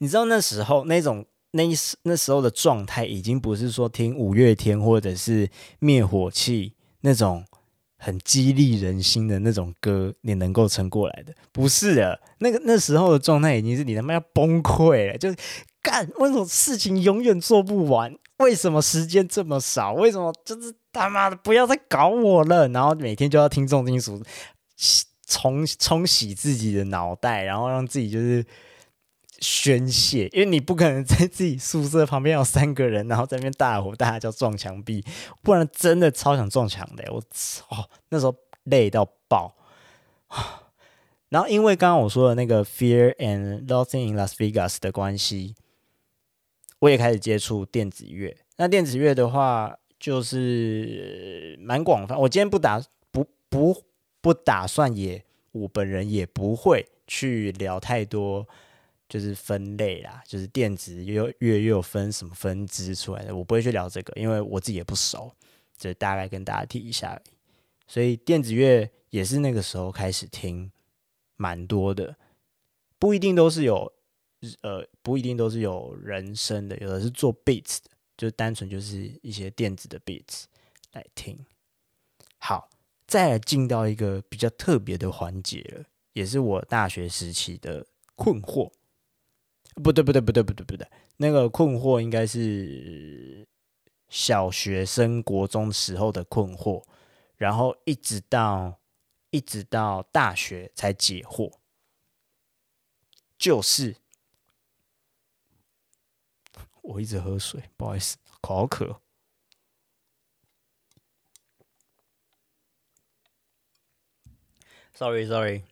[0.00, 1.26] 你知道那时候那种。
[1.52, 7.42] 那时那时候的状态已经不是说听五月天或者是灭火器那种
[7.98, 12.18] 很激励人心的那种歌，你能够撑过来的，不是的。
[12.38, 15.28] 那个那时候的状态已经是你他妈要崩溃了，就
[15.82, 18.16] 干，为什么事情永远做不完？
[18.38, 19.92] 为什么时间这么少？
[19.92, 22.68] 为什么就是他妈的不要再搞我了？
[22.68, 24.22] 然后每天就要听重金属，
[25.26, 28.46] 冲冲洗自己的脑袋，然后让自己就是。
[29.40, 35.04] 宣泄，因为你不可能在自己宿舍旁边有三个人，然后在那边大吼大叫撞墙壁，
[35.42, 37.04] 不然真的超想撞墙的。
[37.12, 39.54] 我操，那时候累到爆。
[41.30, 45.54] 然后因为刚刚我说的那个 Fear and Loathing in Las Vegas 的关系，
[46.80, 48.36] 我也开始接触电子乐。
[48.56, 52.18] 那电子乐的话，就是蛮广泛。
[52.18, 53.84] 我今天不打不不
[54.20, 55.22] 不打算也，
[55.52, 58.48] 我本人也不会去聊太多。
[59.08, 65.32] 就是分类啦，就是电子乐乐又有分什么分支出来的，我不会去聊这个，因为我自己也不熟，
[65.78, 67.30] 就大概跟大家提一下而已。
[67.86, 70.70] 所以电子乐也是那个时候开始听
[71.36, 72.16] 蛮多的，
[72.98, 73.90] 不一定都是有
[74.60, 80.44] 呃，不一定都是有人声的，有的是做 beats 的，就单纯就是一些电子的 beats
[80.92, 81.38] 来听。
[82.36, 82.68] 好，
[83.06, 88.70] 再来进到一个比较特别的环节了，也是我大学时期的困惑。
[89.78, 90.88] 不对，不对，不对，不对，不对，
[91.18, 93.46] 那个困惑应该是
[94.08, 96.82] 小学生、国中时候的困惑，
[97.36, 98.80] 然后一直到
[99.30, 101.58] 一直到大学才解惑，
[103.38, 103.96] 就是
[106.82, 109.00] 我一直喝水，不好意思，口好渴。
[114.94, 115.62] Sorry，Sorry，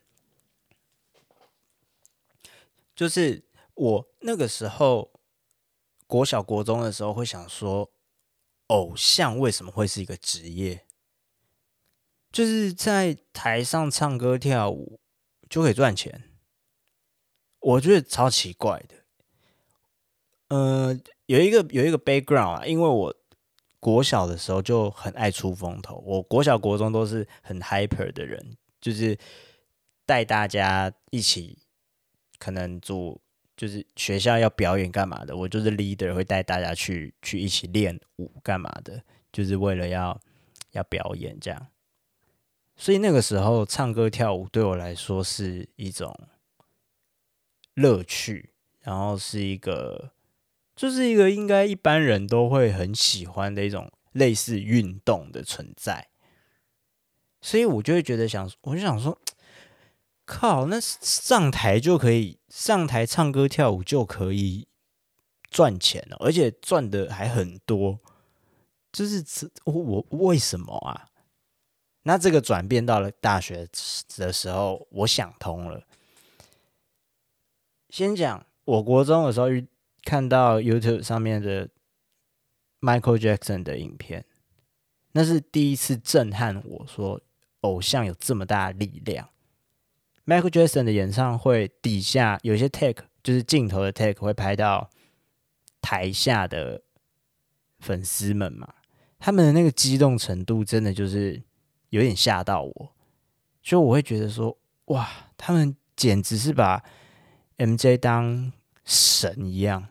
[2.94, 3.45] 就是。
[3.76, 5.12] 我那个时候
[6.06, 7.90] 国小国中的时候会想说，
[8.68, 10.84] 偶像为什么会是一个职业？
[12.32, 15.00] 就是在台上唱歌跳舞
[15.48, 16.24] 就可以赚钱，
[17.60, 18.96] 我觉得超奇怪的。
[20.48, 23.14] 呃，有一个有一个 background 啊，因为我
[23.80, 29.18] 国小的时候就很爱出风头，我国小国中都是很 hyper 的人，就是
[30.04, 31.58] 带大家一起，
[32.38, 33.20] 可能组
[33.56, 40.20] 就是学校要表演干嘛的，我就是 leader，会带大家去去一起练舞干嘛的，就是为了要
[40.72, 41.66] 要表演这样。
[42.76, 46.14] 所以那个时候唱歌跳舞对我来说是一种
[47.74, 48.50] 乐趣，
[48.82, 50.12] 然后是一个。
[50.76, 56.08] 就是一个应该一般人都会很喜欢的一种类似运动的存在，
[57.40, 59.18] 所以我就会觉得想，我就想说，
[60.26, 64.68] 靠，那上台就可以上台唱歌跳舞就可以
[65.48, 67.98] 赚钱了，而且赚的还很多，
[68.92, 69.24] 就是
[69.64, 71.08] 我我为什么啊？
[72.02, 73.66] 那这个转变到了大学
[74.18, 75.86] 的时候，我想通了。
[77.88, 79.46] 先讲我国中的时候。
[80.06, 81.68] 看到 YouTube 上面的
[82.80, 84.24] Michael Jackson 的影片，
[85.10, 87.20] 那是第一次震撼我说
[87.62, 89.28] 偶像有这么大的力量。
[90.26, 94.90] Michael Jackson 的演唱会底下有些 take，就是镜头的 take 会拍到
[95.80, 96.82] 台下的
[97.78, 98.74] 粉丝们嘛，
[99.18, 101.40] 他们的那个激动程度真的就是
[101.90, 102.92] 有点吓到我，
[103.62, 106.82] 所以我会觉得说哇，他们简直是把
[107.58, 108.52] MJ 当
[108.84, 109.88] 神一样。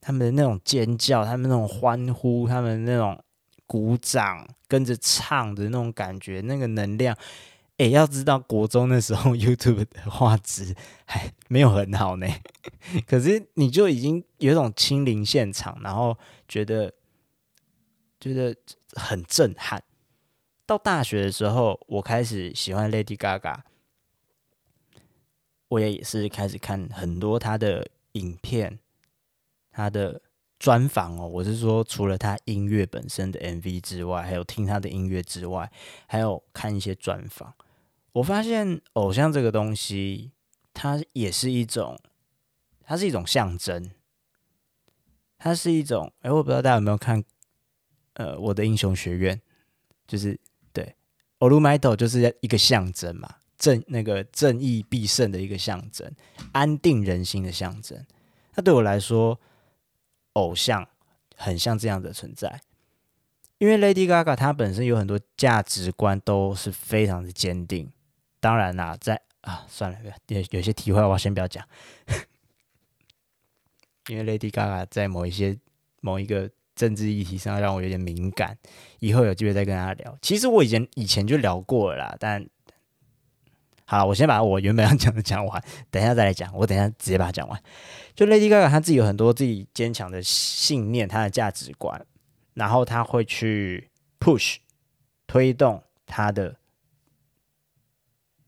[0.00, 3.18] 他们的那种尖叫，他们那种欢呼，他们那种
[3.66, 7.16] 鼓掌，跟着唱的那种感觉，那个能量，
[7.78, 12.26] 哎，要知道国中那时候 YouTube 的画质还没有很好呢，
[13.06, 16.92] 可是你就已经有一种亲临现场，然后觉得
[18.20, 18.56] 觉得
[18.94, 19.82] 很震撼。
[20.66, 23.58] 到大学的时候，我开始喜欢 Lady Gaga，
[25.68, 28.78] 我也是开始看很多她的影片。
[29.76, 30.22] 他的
[30.56, 35.68] 专访哦，我是说，除了他音乐本身的 MV 之外，还有听他的音乐之外，
[36.06, 37.52] 还有看一些专访。
[38.13, 40.31] 我发现偶像这个东西，
[40.73, 41.99] 它也是一种，
[42.83, 43.91] 它是一种象征，
[45.37, 46.11] 它是一种。
[46.21, 47.23] 哎，我不知道大家有没有看，
[48.13, 49.41] 呃，我的英雄学院，
[50.07, 50.39] 就是
[50.73, 50.95] 对，
[51.39, 56.11] オールマイト就是一个象征嘛，正那个正义必胜的一个象征，
[56.51, 58.05] 安定人心的象征。
[58.55, 59.39] 那对我来说。
[60.33, 60.87] 偶像
[61.35, 62.61] 很像这样的存在，
[63.57, 67.91] 因为 Lady Gaga 她本身有很多价值观都是非常的坚定。
[68.44, 71.66] 当然啦，在啊，算了，有有些题外话先不要讲，
[74.08, 75.56] 因为 Lady Gaga 在某一些
[76.02, 78.58] 某一个政治议题上让我有点敏感，
[78.98, 80.18] 以后有机会再跟她聊。
[80.20, 82.46] 其实我以前以前就聊过了啦，但
[83.86, 86.54] 好，我先把我原本要讲的讲完，等一下再来讲。
[86.54, 87.62] 我等一下直接把它讲完。
[88.14, 92.04] 就 Lady Gaga，她自己有很多自己坚强的信念，她的价值观，
[92.52, 93.88] 然后她会去
[94.20, 94.56] push
[95.26, 96.54] 推动她的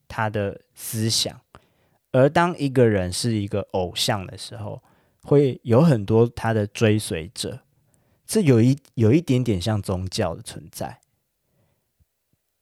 [0.08, 1.40] 他的思想。
[2.12, 4.82] 而当一个人是一个偶像的时候，
[5.22, 7.60] 会有很多他的追随者，
[8.26, 11.00] 这有一有一点点像宗教的存在。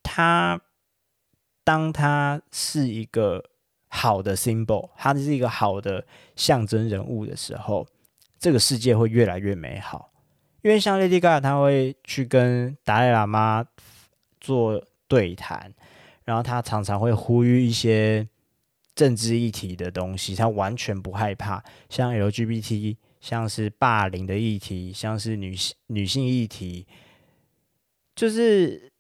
[0.03, 0.61] 他
[1.65, 3.45] 当他是一个。
[3.97, 6.05] 好的 symbol，他是一个好的
[6.35, 7.87] 象征人物的时候，
[8.41, 10.11] 这个世界会越来越美好。
[10.63, 13.65] 因为像 Lady Gaga，他会去跟达赖喇嘛
[14.41, 15.73] 做对谈，
[16.25, 18.29] 然后他常常会呼吁一些
[18.95, 21.63] 政治议题的东西，他完全不害怕。
[21.89, 26.87] 像 LGBT，像是霸凌的议题，像是女性女性议题，
[28.15, 28.91] 就是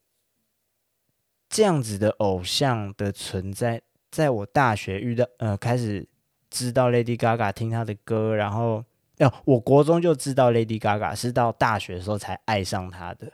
[1.48, 3.82] 这样子的偶像的存在。
[4.10, 6.06] 在我大学遇到，呃，开始
[6.48, 8.84] 知道 Lady Gaga，听她的歌，然后，
[9.18, 13.32] 呃，我国中就知道 Lady Gaga，是到大学的时候才爱上她的。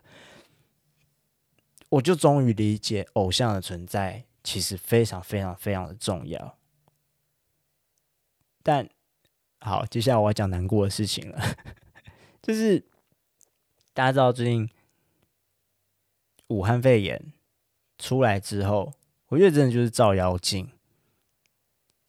[1.91, 6.57] 我就终于理解偶像的存在其实非常非常非常的重要。
[8.62, 8.88] 但
[9.61, 11.38] 好，接下来我要讲难过的事情了，
[12.43, 12.84] 就是
[13.93, 14.68] 大家知道最近
[16.49, 17.32] 武汉肺炎
[17.99, 18.95] 出来之后。
[19.30, 20.72] 我觉得真的就是照妖镜。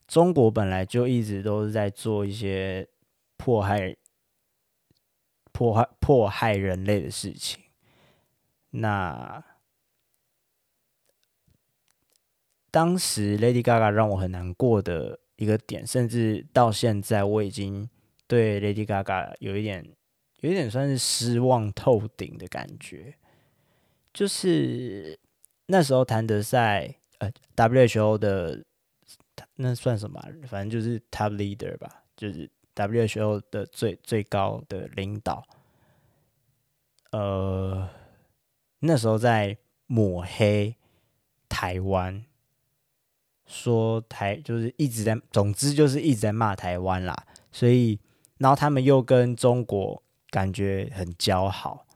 [0.08, 2.88] 中国本来就一直都是在做一些
[3.36, 3.96] 迫害、
[5.52, 7.62] 迫害、迫害人类的事情。
[8.70, 9.44] 那
[12.72, 17.88] 当时 Lady Gaga 让我很难过的一个点，甚至到现在我已经
[18.26, 19.86] 对 Lady Gaga 有一点，
[20.40, 23.14] 有一点算是失望透顶的感觉。
[24.14, 25.18] 就是
[25.66, 28.64] 那时候谭德赛，呃，WHO 的
[29.56, 30.20] 那算什么？
[30.46, 35.46] 反正就是 Top Leader 吧，就是 WHO 的最最高的领导。
[37.10, 37.86] 呃，
[38.78, 40.74] 那时候在抹黑
[41.50, 42.24] 台湾，
[43.52, 47.14] 说台就是一直在，总之就是一直在骂台湾啦。
[47.52, 48.00] 所以，
[48.38, 51.86] 然后他们又跟中国感觉很交好，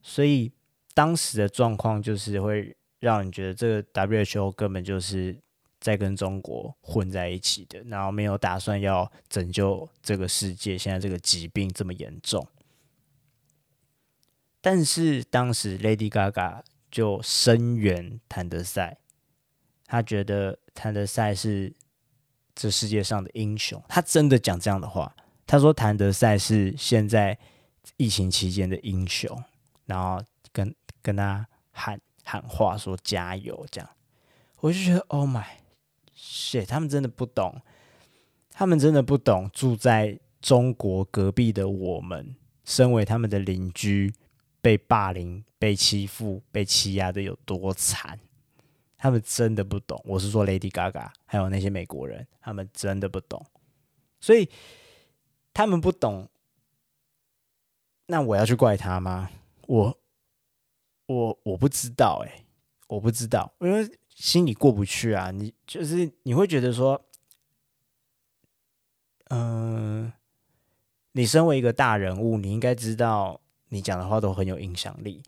[0.00, 0.52] 所以
[0.94, 5.36] 当时的状况就是会让你觉得这个 WHO 根本就是
[5.80, 10.78] 在跟中国混在一起的，然后没有打算要拯救这个世界。
[10.78, 12.46] 现在这个疾病这么严重。
[14.60, 18.98] 但是当时 Lady Gaga 就声援谭德赛，
[19.92, 21.70] 他觉得谭德赛是
[22.54, 25.14] 这世界上的英雄，他真的讲这样的话。
[25.46, 27.38] 他说谭德赛是现在
[27.98, 29.44] 疫情期间的英雄，
[29.84, 33.90] 然后跟跟他喊喊话说加油这样。
[34.60, 35.44] 我就觉得 Oh my
[36.16, 37.60] shit，他们真的不懂，
[38.50, 42.34] 他们真的不懂住在中国隔壁的我们，
[42.64, 44.14] 身为他们的邻居。
[44.62, 48.18] 被霸凌、被欺负、被欺压的有多惨？
[49.02, 50.00] 他们真的不懂。
[50.04, 53.44] 我是说，Lady Gaga 还有那些美国人，他们真的不懂。
[54.20, 54.48] 所以
[55.52, 56.28] 他们不懂，
[58.06, 59.28] 那我要去怪他吗？
[59.66, 59.98] 我
[61.06, 62.44] 我我不知道，哎，
[62.86, 65.32] 我不知道，因为心里过不去啊。
[65.32, 67.04] 你就是你会觉得说，
[69.30, 70.12] 嗯、
[71.10, 73.40] 你身为一个大人物，你应该知道。
[73.70, 75.24] 你讲的话都很有影响力，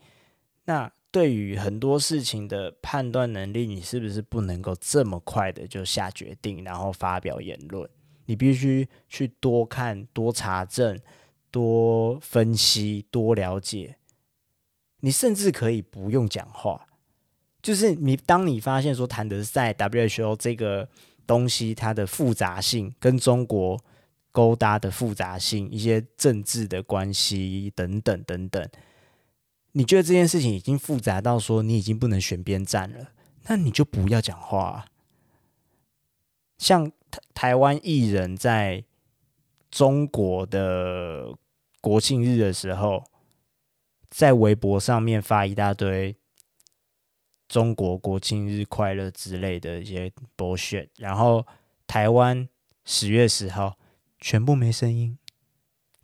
[0.66, 7.88] 那对于很多事情的判断能力，你是不是不能够这么快的就下决定，然后发表言论？
[8.26, 10.98] 你必须去多看、多查证、
[11.52, 13.94] 多分析、多了解。
[15.02, 16.84] 你甚至可以不用讲话，
[17.62, 20.88] 就是你当你发现说谭德赛 WHO 这个
[21.28, 23.80] 东西它的复杂性跟中国。
[24.32, 28.68] 勾搭的复杂性，一些政治的关系等等等等，
[29.74, 33.12] 你觉得这件事情已经复杂到说你已经不能选边站了，
[33.44, 34.86] 那你就不要讲话。
[36.58, 38.84] 像台台湾艺人，在
[39.70, 41.36] 中国的
[41.80, 43.04] 国庆日的时候，
[44.08, 46.16] 在微博上面发一大堆
[47.48, 51.46] “中国国庆日快乐”之类的一些 bullshit，然后
[51.86, 52.48] 台湾
[52.84, 53.76] 十月十号。
[54.20, 55.18] 全部没声音，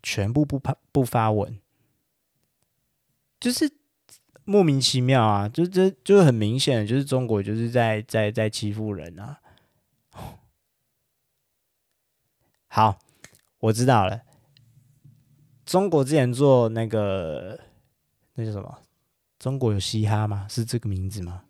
[0.03, 1.59] 全部不发不发文，
[3.41, 3.69] 就是
[4.45, 5.49] 莫名其妙啊！
[5.49, 9.41] 就这就，很明显，就是中国就是在在在欺负人啊！
[12.69, 12.99] 好，
[13.59, 14.21] 我知道了。
[15.65, 17.59] 中国之前做那个
[18.35, 18.79] 那叫什么？
[19.39, 20.47] 中国有嘻哈吗？
[20.47, 21.45] 是这个名字吗？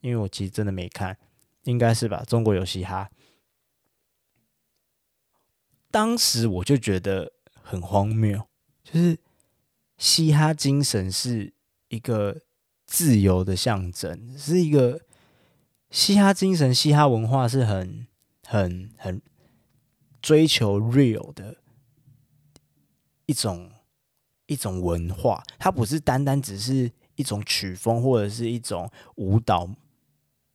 [0.00, 1.16] 因为我其实真的没看，
[1.62, 2.24] 应该是吧？
[2.26, 3.08] 中国有嘻哈。
[5.90, 7.32] 当时我就觉得
[7.62, 8.48] 很荒谬，
[8.82, 9.16] 就是
[9.98, 11.52] 嘻哈精神是
[11.88, 12.40] 一个
[12.86, 15.02] 自由的象征，是一个
[15.90, 18.06] 嘻哈精神、嘻哈文化是很、
[18.46, 19.20] 很、很
[20.22, 21.56] 追求 real 的
[23.26, 23.70] 一种
[24.46, 25.42] 一种文化。
[25.58, 29.68] 它不是单单只是一种曲风或者是一种舞蹈，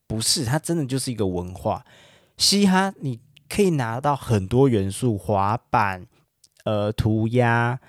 [0.08, 1.86] 不是，它真的就是一个文化。
[2.38, 3.20] 嘻哈，你。
[3.50, 6.08] 可以拿到很多元素，滑板、
[6.64, 7.80] 呃，涂鸦、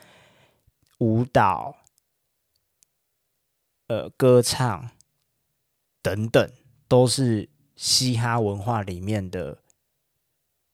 [1.05, 1.76] 舞蹈、
[3.88, 4.88] 呃，歌唱
[6.00, 6.50] 等等，
[6.88, 9.59] 都是嘻哈文化里面的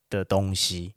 [0.09, 0.95] 的东西。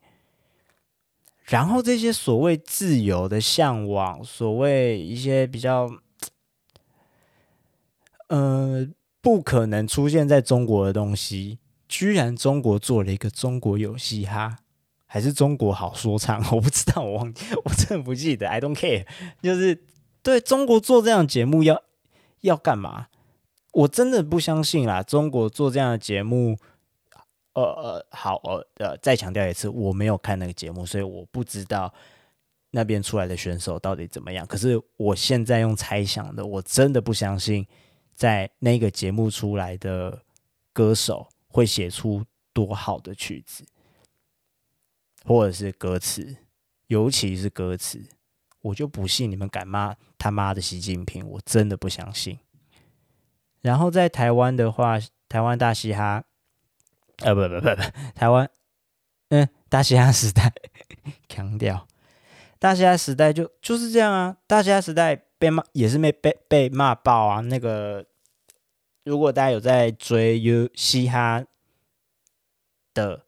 [1.46, 5.90] 然后这些所谓自由的向往，所谓一些比较，
[8.28, 8.88] 呃，
[9.20, 11.58] 不可能出现在中国的东西。
[11.90, 14.60] 居然中国做了一个中国有嘻哈，
[15.14, 16.44] 还是中国好说唱？
[16.52, 18.50] 我不知道，我忘记，我真的不记得。
[18.50, 19.06] I don't care。
[19.44, 19.80] 就是
[20.24, 21.84] 对中国做这样的节目要
[22.42, 23.10] 要干嘛？
[23.74, 25.04] 我真的不相信啦！
[25.04, 26.58] 中国做这样的节目，
[27.54, 31.94] 呃呃，好呃呃，再强调一次，我没有看那个节目，所以我不知道
[32.72, 34.44] 那边出来的选手到底怎么样。
[34.48, 37.64] 可是我现在用猜想的，我真的不相信，
[38.16, 40.24] 在那个节目出来的
[40.74, 41.28] 歌手。
[41.56, 43.64] 会写出多好的曲子，
[45.24, 46.38] 或者是歌词，
[46.88, 48.04] 尤其是歌词，
[48.62, 52.40] 我就不信你们敢骂他妈的习近平，我真的不相信。
[53.62, 55.00] 然后在台湾的话，
[55.30, 56.24] 台湾大嘻哈，
[57.20, 57.82] 呃，不不不不，
[58.14, 58.50] 台湾，
[59.30, 60.54] 嗯，大嘻哈时代，
[61.30, 61.88] 强调，
[62.60, 67.40] 大嘻哈时代就就是这样啊，大嘻哈时代被骂也是没被被骂爆啊。
[67.40, 68.06] 那个
[69.06, 71.46] 如果大家有在追 U 嘻哈
[72.94, 73.26] 的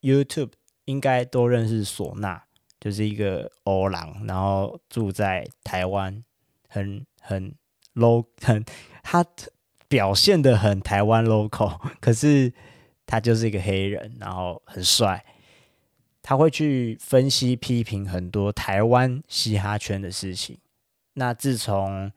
[0.00, 0.52] YouTube，
[0.86, 2.40] 应该都认识唢呐，
[2.80, 6.24] 就是一个欧郎，然后住在台湾，
[6.68, 7.54] 很很
[7.94, 8.64] low，很
[9.02, 9.24] 他
[9.86, 12.52] 表现得很台湾 local， 可是
[13.04, 15.24] 他就是一个黑人，然后很帅。
[16.22, 20.58] 他会去分析批评很多台湾嘻哈圈的事情。
[21.12, 22.10] 那自从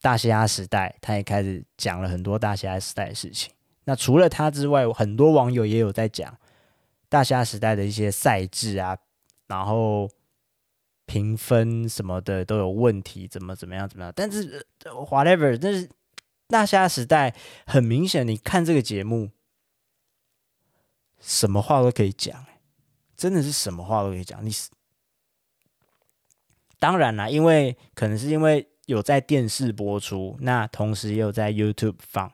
[0.00, 3.52] 大嘻哈时代，他也开始讲了很多大嘻哈时代的事情。
[3.84, 6.36] 那除了他之外，很多网友也有在讲
[7.14, 8.98] 大虾时代的一些赛制啊，
[9.46, 10.10] 然后
[11.06, 14.12] 评分什么的都有问题，怎么怎么样怎么样。
[14.16, 15.88] 但是 whatever，但是
[16.48, 17.32] 大虾时代
[17.66, 19.30] 很明显，你看这个节目，
[21.20, 22.44] 什么话都可以讲。
[23.16, 24.68] 真的是什么话都可以讲，你是
[26.80, 32.32] 当然啦，因为可能是因为有在电视播出，那同时也有在 YouTube 放，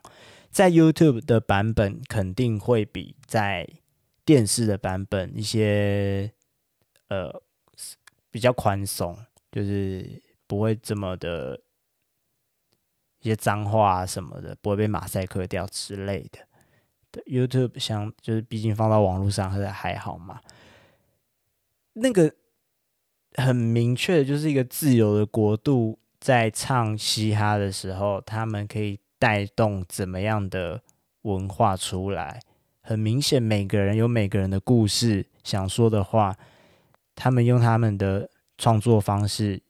[0.49, 3.69] 在 YouTube 的版本肯定会比在
[4.31, 6.31] 电视的版本一些
[7.09, 7.29] 呃
[8.29, 9.17] 比较宽松，
[9.51, 11.59] 就是不会这么的
[13.19, 17.21] 一些脏话啊什么的不会被马赛克掉之类的。
[17.25, 20.39] ，YouTube 像就是毕竟放到网络上还是还好嘛。
[21.91, 22.33] 那个
[23.33, 30.81] 很明确的，就是一个自由的国度，在唱嘻哈的时候，他们可以带动怎么样的
[31.23, 32.39] 文化出来？
[32.81, 36.37] 很明显，每个人有每个人的故事想说的话，
[37.15, 39.61] 他们用他们的创作方式，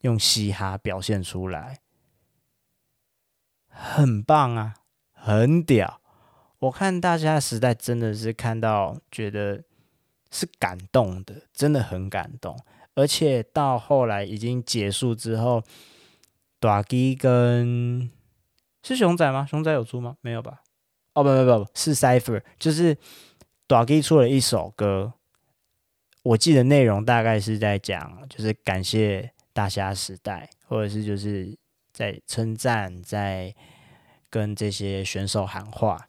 [0.00, 1.80] 用嘻哈表现出来，
[3.68, 4.74] 很棒啊，
[5.12, 6.00] 很屌！
[6.60, 9.64] 我看大家时代真的是看到觉得。
[10.32, 12.56] 是感动的，真的很感动。
[12.94, 15.60] 而且到后来已经结束之后，
[16.60, 18.08] 大基跟
[18.84, 19.44] 是熊仔吗？
[19.44, 20.18] 熊仔有出吗？
[20.20, 20.62] 没有吧？
[21.14, 22.96] 哦，不不不，是 Cypher，就是
[23.66, 25.14] 大基出了一首歌。
[26.22, 31.56] 我记得内容大概是在讲，就是感谢大虾时代，或者是就是
[31.92, 33.54] 在称赞，在
[34.28, 36.08] 跟这些选手喊话，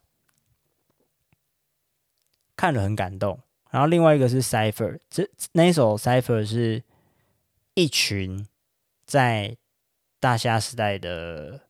[2.54, 3.40] 看了很感动。
[3.70, 6.84] 然后另外一个是 Cypher，这那一首 Cypher 是
[7.72, 8.46] 一群
[9.06, 9.56] 在
[10.20, 11.62] 大虾时代的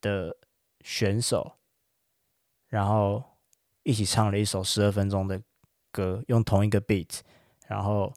[0.00, 0.36] 的
[0.82, 1.57] 选手，
[2.68, 3.22] 然后
[3.82, 5.40] 一起唱了一首十二分钟的
[5.90, 7.20] 歌，用同一个 beat，
[7.66, 8.14] 然后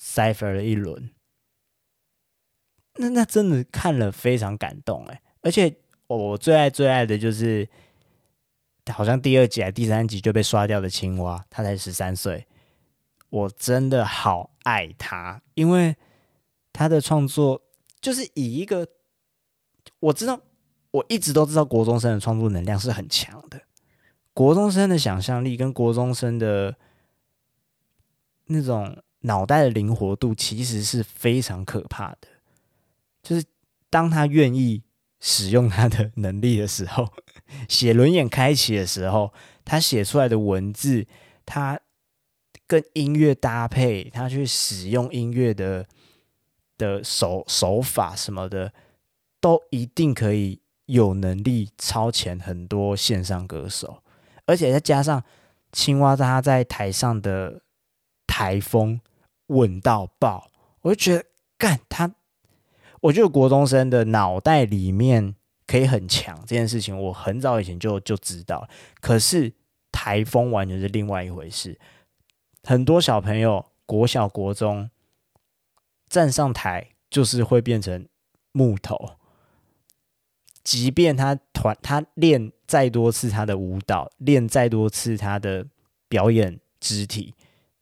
[0.00, 1.10] Cypher 了一轮，
[2.94, 5.74] 那那真的看了非常感动哎，而且
[6.06, 7.68] 我最爱最爱的就是。
[8.90, 12.44] 好像第二集还第三集就被刷掉的青蛙，他才十三岁，
[13.28, 15.94] 我真的好爱他，因为
[16.72, 17.62] 他的创作
[18.00, 18.88] 就是以一个
[20.00, 20.40] 我知道，
[20.92, 23.62] 我一直都知道国中生的创作能量是很强的，
[24.34, 26.76] 国中生的想象力跟国中生的
[28.46, 32.28] 那种脑袋的灵活度其实是非常可怕的，
[33.22, 33.44] 就是
[33.88, 34.82] 当他愿意
[35.20, 37.08] 使用他的能力的时候。
[37.68, 39.32] 写轮眼开启的时候，
[39.64, 41.04] 他写出来的文字，
[41.44, 41.80] 他
[42.68, 45.84] 跟音乐搭配，他去使用音乐的
[46.78, 48.72] 的手手法什么的，
[49.40, 50.59] 都一定可以
[50.90, 54.02] 有能力超前很多线上歌手，
[54.46, 55.22] 而且再加上
[55.72, 57.62] 青蛙在他在台上的
[58.26, 59.00] 台风
[59.46, 60.50] 稳到爆，
[60.82, 61.24] 我就觉得
[61.56, 62.14] 干他，
[63.02, 65.34] 我觉得国中生的脑袋里面。
[65.66, 68.68] 可以很强这件事情，我很早以前就就知道。
[69.00, 69.52] 可是
[69.92, 71.78] 台风完全是另外一回事。
[72.64, 74.90] 很多小朋友国小国中
[76.08, 78.08] 站上台，就是会变成
[78.50, 79.19] 木头。
[80.70, 85.66] 即便他团他练再多次他的舞蹈，练再多次他的
[86.08, 87.34] 表演肢体，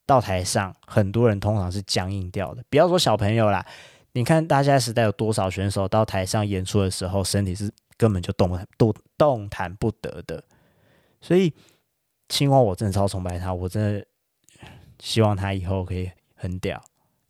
[0.06, 2.64] 到台上，很多人通常是僵硬掉的。
[2.70, 3.66] 不要说小朋友啦。
[4.12, 10.42] 你看，大家时代有多少选手到台上演出的时候，身体是根本就动弹动动弹不得的。
[11.20, 11.52] 所以
[12.30, 14.06] 青蛙，我真的超崇拜他，我真的
[14.98, 16.82] 希望他以后可以很屌。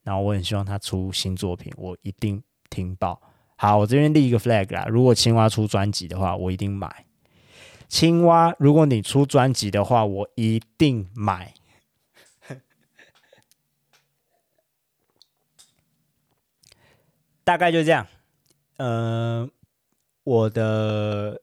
[0.04, 2.40] 然后我很希望他出新作品，我一定
[2.70, 3.20] 听爆。
[3.60, 7.06] 好，我这边立一个 flag 啦，如果青蛙出专辑的话，我一定买。
[7.88, 11.54] 青蛙，如果你出专辑的话，我一定买。
[17.42, 18.06] 大概就这样，
[18.76, 19.50] 嗯、呃，
[20.22, 21.40] 我的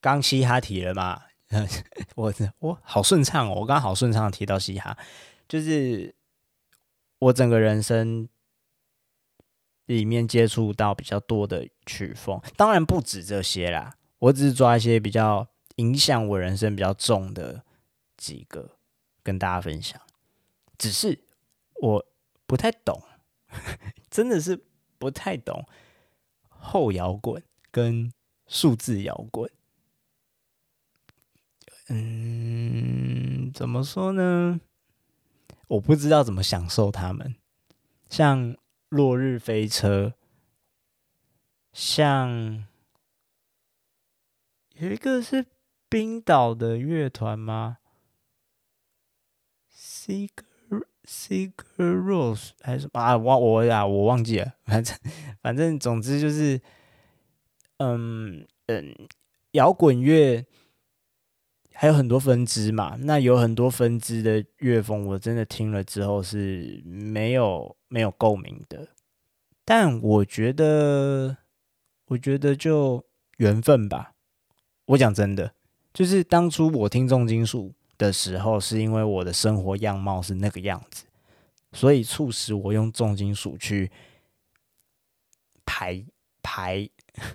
[0.00, 1.22] 刚嘻哈提了嘛，
[2.16, 4.98] 我我好顺畅哦，我刚好顺畅提到嘻哈，
[5.46, 6.16] 就是
[7.18, 8.28] 我整个人生
[9.86, 17.64] 里面接触到比较多的曲风，当然不止这些啦，我只是抓一些比较影响我人生比较重的
[18.16, 18.78] 几个
[19.22, 20.00] 跟大家分享，
[20.78, 21.24] 只是
[21.80, 22.06] 我
[22.46, 23.02] 不太懂，
[24.10, 24.64] 真的是
[24.98, 25.66] 不太懂
[26.48, 28.12] 后摇滚跟
[28.46, 29.50] 数字摇滚。
[31.88, 34.60] 嗯，怎么说呢？
[35.68, 37.34] 我不知道怎么享受他们，
[38.08, 38.56] 像
[38.94, 40.14] 落日飞车，
[41.72, 42.64] 像
[44.74, 45.46] 有一个是
[45.88, 47.78] 冰岛的乐团吗
[49.76, 53.16] ？Sigur Sigur Rose 还是啊？
[53.16, 54.54] 我我呀，我忘记了。
[54.64, 54.96] 反正
[55.42, 56.60] 反正总之就是，
[57.78, 58.94] 嗯嗯，
[59.50, 60.46] 摇滚乐。
[61.76, 68.88] 还有很多分支嘛，那有很多分支的乐风，我真的听了之后是没有没有共鸣的。
[69.64, 71.36] 但我觉得，
[72.06, 73.04] 我觉得就
[73.36, 74.14] 缘分吧。
[74.86, 75.54] 我讲真的，
[75.92, 81.04] 就是当初我听重金属的时候，是因为我的生活样貌是那个样子，
[81.72, 83.92] 所以促使我用重金属去
[85.64, 86.04] 排
[86.42, 86.88] 排，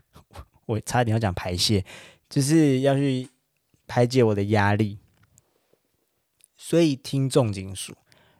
[0.67, 1.85] 我差点要讲排泄，
[2.29, 3.29] 就是要去。
[3.91, 4.99] 排解我的压力，
[6.55, 7.95] 所以听重金属。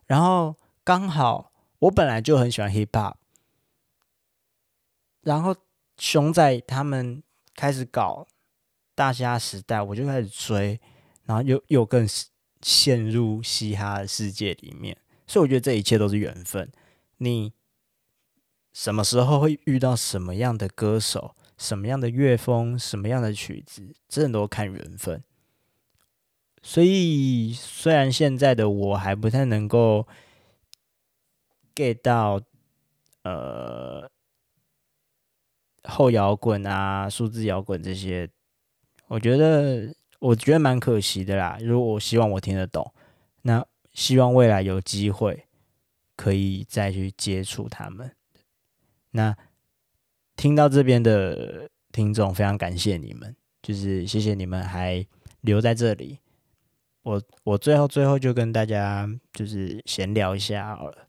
[0.06, 1.49] 然后刚好
[1.80, 3.16] 我本来就很喜欢 hip hop，
[5.22, 5.56] 然后
[5.98, 7.24] 熊仔他们
[7.56, 8.28] 开始搞
[8.96, 10.80] 大虾时代，我就开始追，
[11.24, 12.08] 然后又又更
[12.62, 14.98] 陷入嘻哈的世界里面。
[15.26, 16.70] 所以我觉得这一切都是缘分。
[17.18, 17.54] 你
[18.74, 25.24] 什么时候会遇到什么样的歌手、什么样的乐风、什么样的曲子，真的都看缘分。
[26.62, 30.06] 所以，虽然现在的我还不太能够
[31.76, 32.42] get 到，
[33.24, 34.10] 呃，
[35.84, 38.30] 后摇滚啊、数字摇滚这些，
[39.08, 41.58] 我觉得我觉得蛮可惜的啦。
[41.62, 42.94] 如果我希望我听得懂，
[43.42, 45.46] 那希望未来有机会
[46.16, 48.16] 可以再去接触他们。
[49.12, 49.36] 那
[50.36, 55.06] 听到这边的听众，非常感谢你们，就是谢谢你们还
[55.42, 56.20] 留在这里。
[57.02, 61.08] 我我最后最后就跟大家就是闲聊一下好了，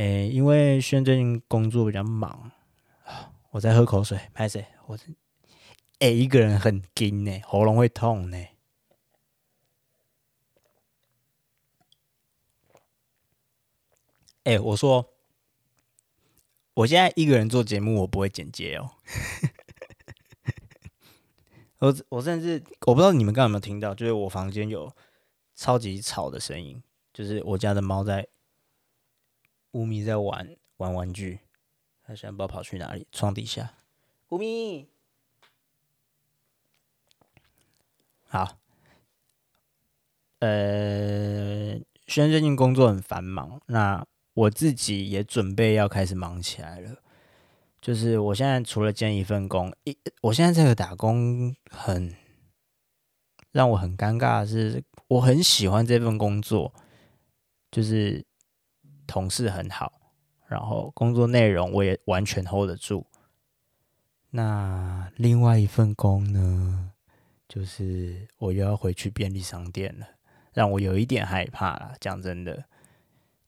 [0.00, 2.50] 诶、因为轩最近工作比较忙，
[3.50, 4.64] 我在喝口水，拍谁？
[4.86, 4.98] 我
[5.98, 8.38] 诶、一个人很紧呢，喉咙会痛呢。
[14.44, 15.12] 诶、欸，我说，
[16.72, 18.92] 我现在一个人做节目，我不会剪接哦。
[21.80, 24.90] 我我甚至我不知道你们刚有没有听到，就是我房间有
[25.54, 26.82] 超级吵的声音，
[27.12, 28.26] 就是我家的猫在
[29.72, 31.40] 乌咪在玩玩玩具，
[32.02, 33.74] 他现在不知道跑去哪里，床底下。
[34.30, 34.88] 乌咪，
[38.28, 38.58] 好，
[40.40, 46.96] 呃，虽然最近工作很繁忙，那我自己也准备要开始忙起来了。
[47.80, 52.14] 就是我现在除了兼一份工，一我现在这个打工很
[53.52, 56.72] 让我很尴尬的是，我很喜欢这份工作，
[57.70, 58.24] 就是
[59.10, 59.92] 同事很好，
[60.46, 63.04] 然后工作内容我也完全 hold 得住。
[64.30, 66.92] 那另外一份工呢，
[67.48, 70.06] 就是我又要回去便利商店了，
[70.54, 71.94] 让我有一点害怕了。
[71.98, 72.64] 讲真的，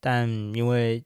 [0.01, 1.05] 但因为。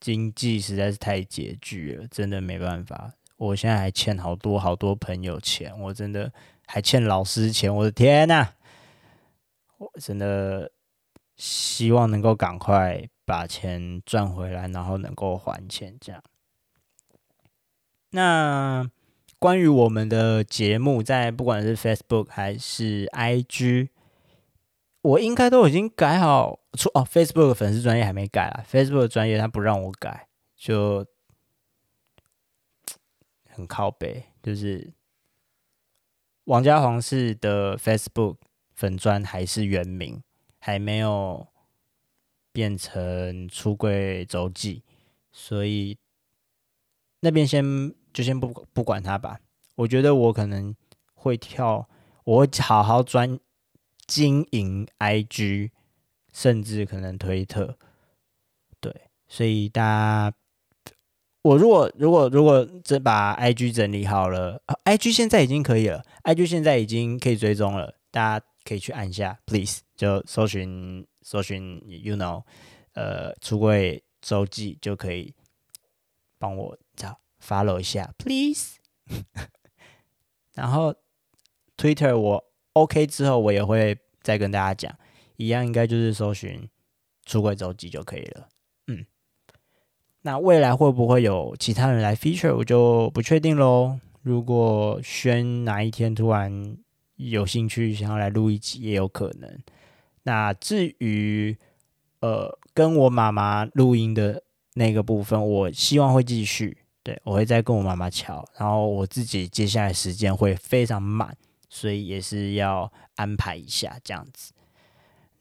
[0.00, 3.14] 经济实在是太拮据了，真的没办法。
[3.38, 6.30] 我现在还欠好多好多朋友钱，我真的
[6.66, 7.74] 还欠老师钱。
[7.74, 8.48] 我的天呐！
[9.78, 10.70] 我真的
[11.36, 15.96] 希望能够赶快把钱赚回来，然后能够还钱。
[16.00, 16.22] 这样。
[18.10, 18.88] 那
[19.38, 23.88] 关于我们的节目，在不管是 Facebook 还是 IG。
[25.02, 31.04] 我应该都已经改好，出哦，Facebook 粉丝专业还没改啊，Facebook 专业他不让我改，就
[33.50, 34.94] 很靠北，就是
[36.44, 38.36] 王家皇室的 Facebook
[38.74, 40.22] 粉砖还是原名，
[40.66, 41.46] 还没有
[42.50, 44.82] 变成出柜周记，
[45.30, 45.98] 所以
[47.20, 47.62] 那边先
[48.14, 49.38] 就先不不管他吧。
[49.74, 50.74] 我觉得我可能
[51.12, 51.86] 会跳，
[52.24, 53.38] 我会好好专。
[54.06, 55.70] 经营 IG，
[56.32, 57.78] 甚至可能推特，
[58.78, 58.94] 对，
[59.28, 60.36] 所以大家，
[61.40, 72.42] 我如果如果如果这把 IG 整理好了，，IG 现在已经可以了，IG 现在已经可以追踪了，大家可以去按一下，please 就搜寻搜寻，you know，
[72.94, 75.34] 呃，出柜周记就可以
[76.38, 78.78] 帮我找 follow 一下，please。
[80.54, 80.94] 然后
[81.76, 84.98] Twitter 我 OK 之后，我也会再跟大家讲，
[85.36, 86.68] 一样应该就是搜寻
[87.24, 88.48] 出柜周记就可以了。
[88.86, 89.04] 嗯，
[90.22, 93.98] 那未来会不会有其他人来 feature，我就不确定喽。
[94.22, 96.76] 如果轩哪一天突然
[97.16, 99.60] 有兴趣想要来录一集，也有可能。
[100.24, 101.56] 那至于
[102.20, 104.42] 呃跟我妈妈录音的
[104.74, 106.76] 那个部分，我希望会继续。
[107.04, 111.36] 对，我会再跟我妈妈乔，然后我自己接下来时间会非常满，
[111.68, 114.54] 所以也是要安排一下这样子。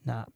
[0.02, 0.28] 那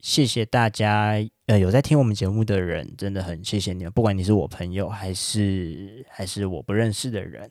[0.00, 1.14] 谢谢大家，
[1.46, 7.48] 呃，有在听我们节目的人，真的很谢谢你们，不管你是我朋友还是还是我不认识的人，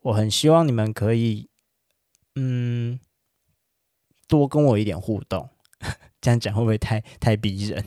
[0.00, 1.48] 我很希望你们可以，
[2.34, 2.98] 嗯，
[4.26, 5.48] 多跟我一点互动。
[6.20, 7.84] 这样讲会不会太太逼人？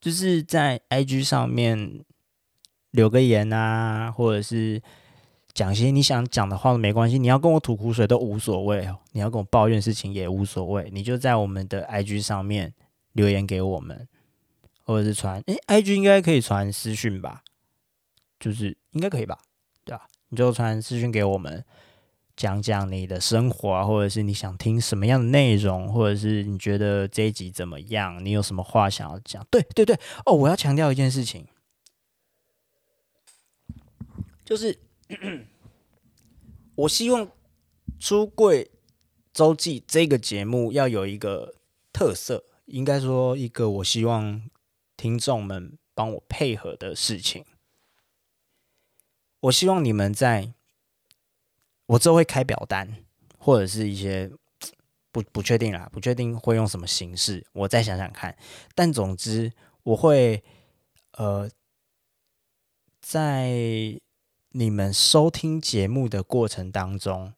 [0.00, 2.04] 就是在 IG 上面。
[2.92, 4.82] 留个言啊，或者是
[5.54, 7.20] 讲些你想讲的话都没关系。
[7.20, 10.90] 你要跟我吐苦水都无所谓哦，你要跟我抱怨事情也无所谓。
[10.92, 12.74] 你就在我们的 IG 上面
[13.12, 14.08] 留言给我们，
[14.82, 17.44] 或者是传，诶，IG 应该可以传私讯吧？
[18.40, 19.38] 就是应该可以吧？
[19.84, 20.08] 对吧？
[20.30, 21.64] 你就传私讯给我们，
[22.36, 28.24] 讲讲你的生活啊，或者是你想听什么样的内容，或者是你觉得这一集怎么样？
[28.24, 29.46] 你有什么话想要讲？
[29.50, 31.46] 对对对，哦，我要强调一件事情。
[34.44, 34.78] 就是，
[36.74, 37.26] 我希望
[37.98, 38.70] 《出柜
[39.32, 41.54] 周记》这个节目要有一个
[41.92, 44.42] 特色，应该说一个我希望
[44.96, 47.44] 听众们帮我配合的事情。
[49.42, 50.52] 我希望你们在，
[51.90, 52.88] 我之后会开表单，
[53.38, 54.30] 或者是一些
[55.10, 58.36] 不不确定啦，不确定会用什么形式，我再想想看。
[58.74, 60.42] 但总之，我会
[61.12, 61.50] 呃
[63.00, 64.00] 在。
[64.52, 67.34] 你们收听节目的过程当中，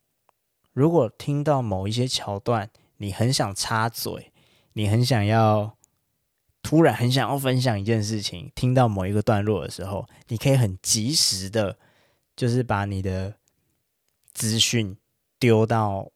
[0.73, 4.33] 如果听到某一些桥段，你很想插嘴，
[4.73, 5.77] 你很想要
[6.63, 11.77] 突然很想要分享一件事情，听到某一个段落的时候，你可以很及时的，
[12.35, 13.35] 就是把你的
[14.35, 14.97] 资讯
[15.39, 16.11] 丢到。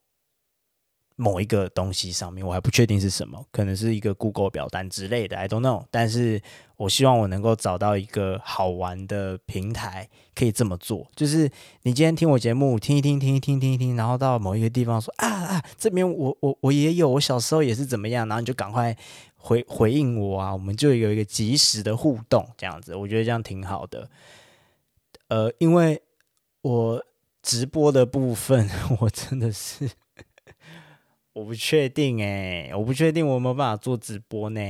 [1.19, 5.87] 某一个东西上面，我还不确定是什么，可能是一个 Google 表单之类的，I don't know。
[5.91, 6.43] 但是
[6.77, 11.11] 我希望我能够找到一个好玩的平台，可以这么做。
[11.17, 11.51] 就是
[11.85, 18.95] 你今天听我节目，听一听，听一听，听一听，然后到某一个地方说啊啊，这边我我我也有，我小时候也是怎么样，然后你就赶快
[19.37, 24.11] 回回应我啊，我们就有一个即时的互动，这样子，我觉得这样挺好的。
[25.29, 26.03] 呃，因为
[26.61, 27.03] 我
[27.47, 28.69] 直播的部分，
[28.99, 29.89] 我真的是。
[31.33, 34.61] 我不确定哎，我不确定我有没有办法做直播呢，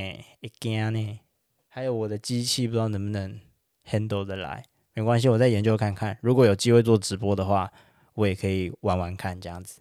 [0.41, 1.21] 一惊呢。
[1.69, 3.41] 还有我的机器不知道能不能
[3.89, 6.19] handle 得来，没关系，我再研究看看。
[6.21, 7.73] 如果有机会做直播的话，
[8.13, 9.81] 我也可以玩玩看这样子。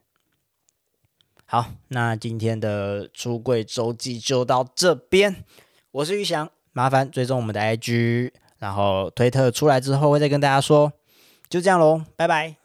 [1.46, 5.44] 好，那今天的出柜周记就到这边。
[5.92, 10.94] 我是玉祥，麻烦追踪我们的 IG，然后推特出来之后会再跟大家说。
[11.50, 12.65] 就这样喽，拜拜。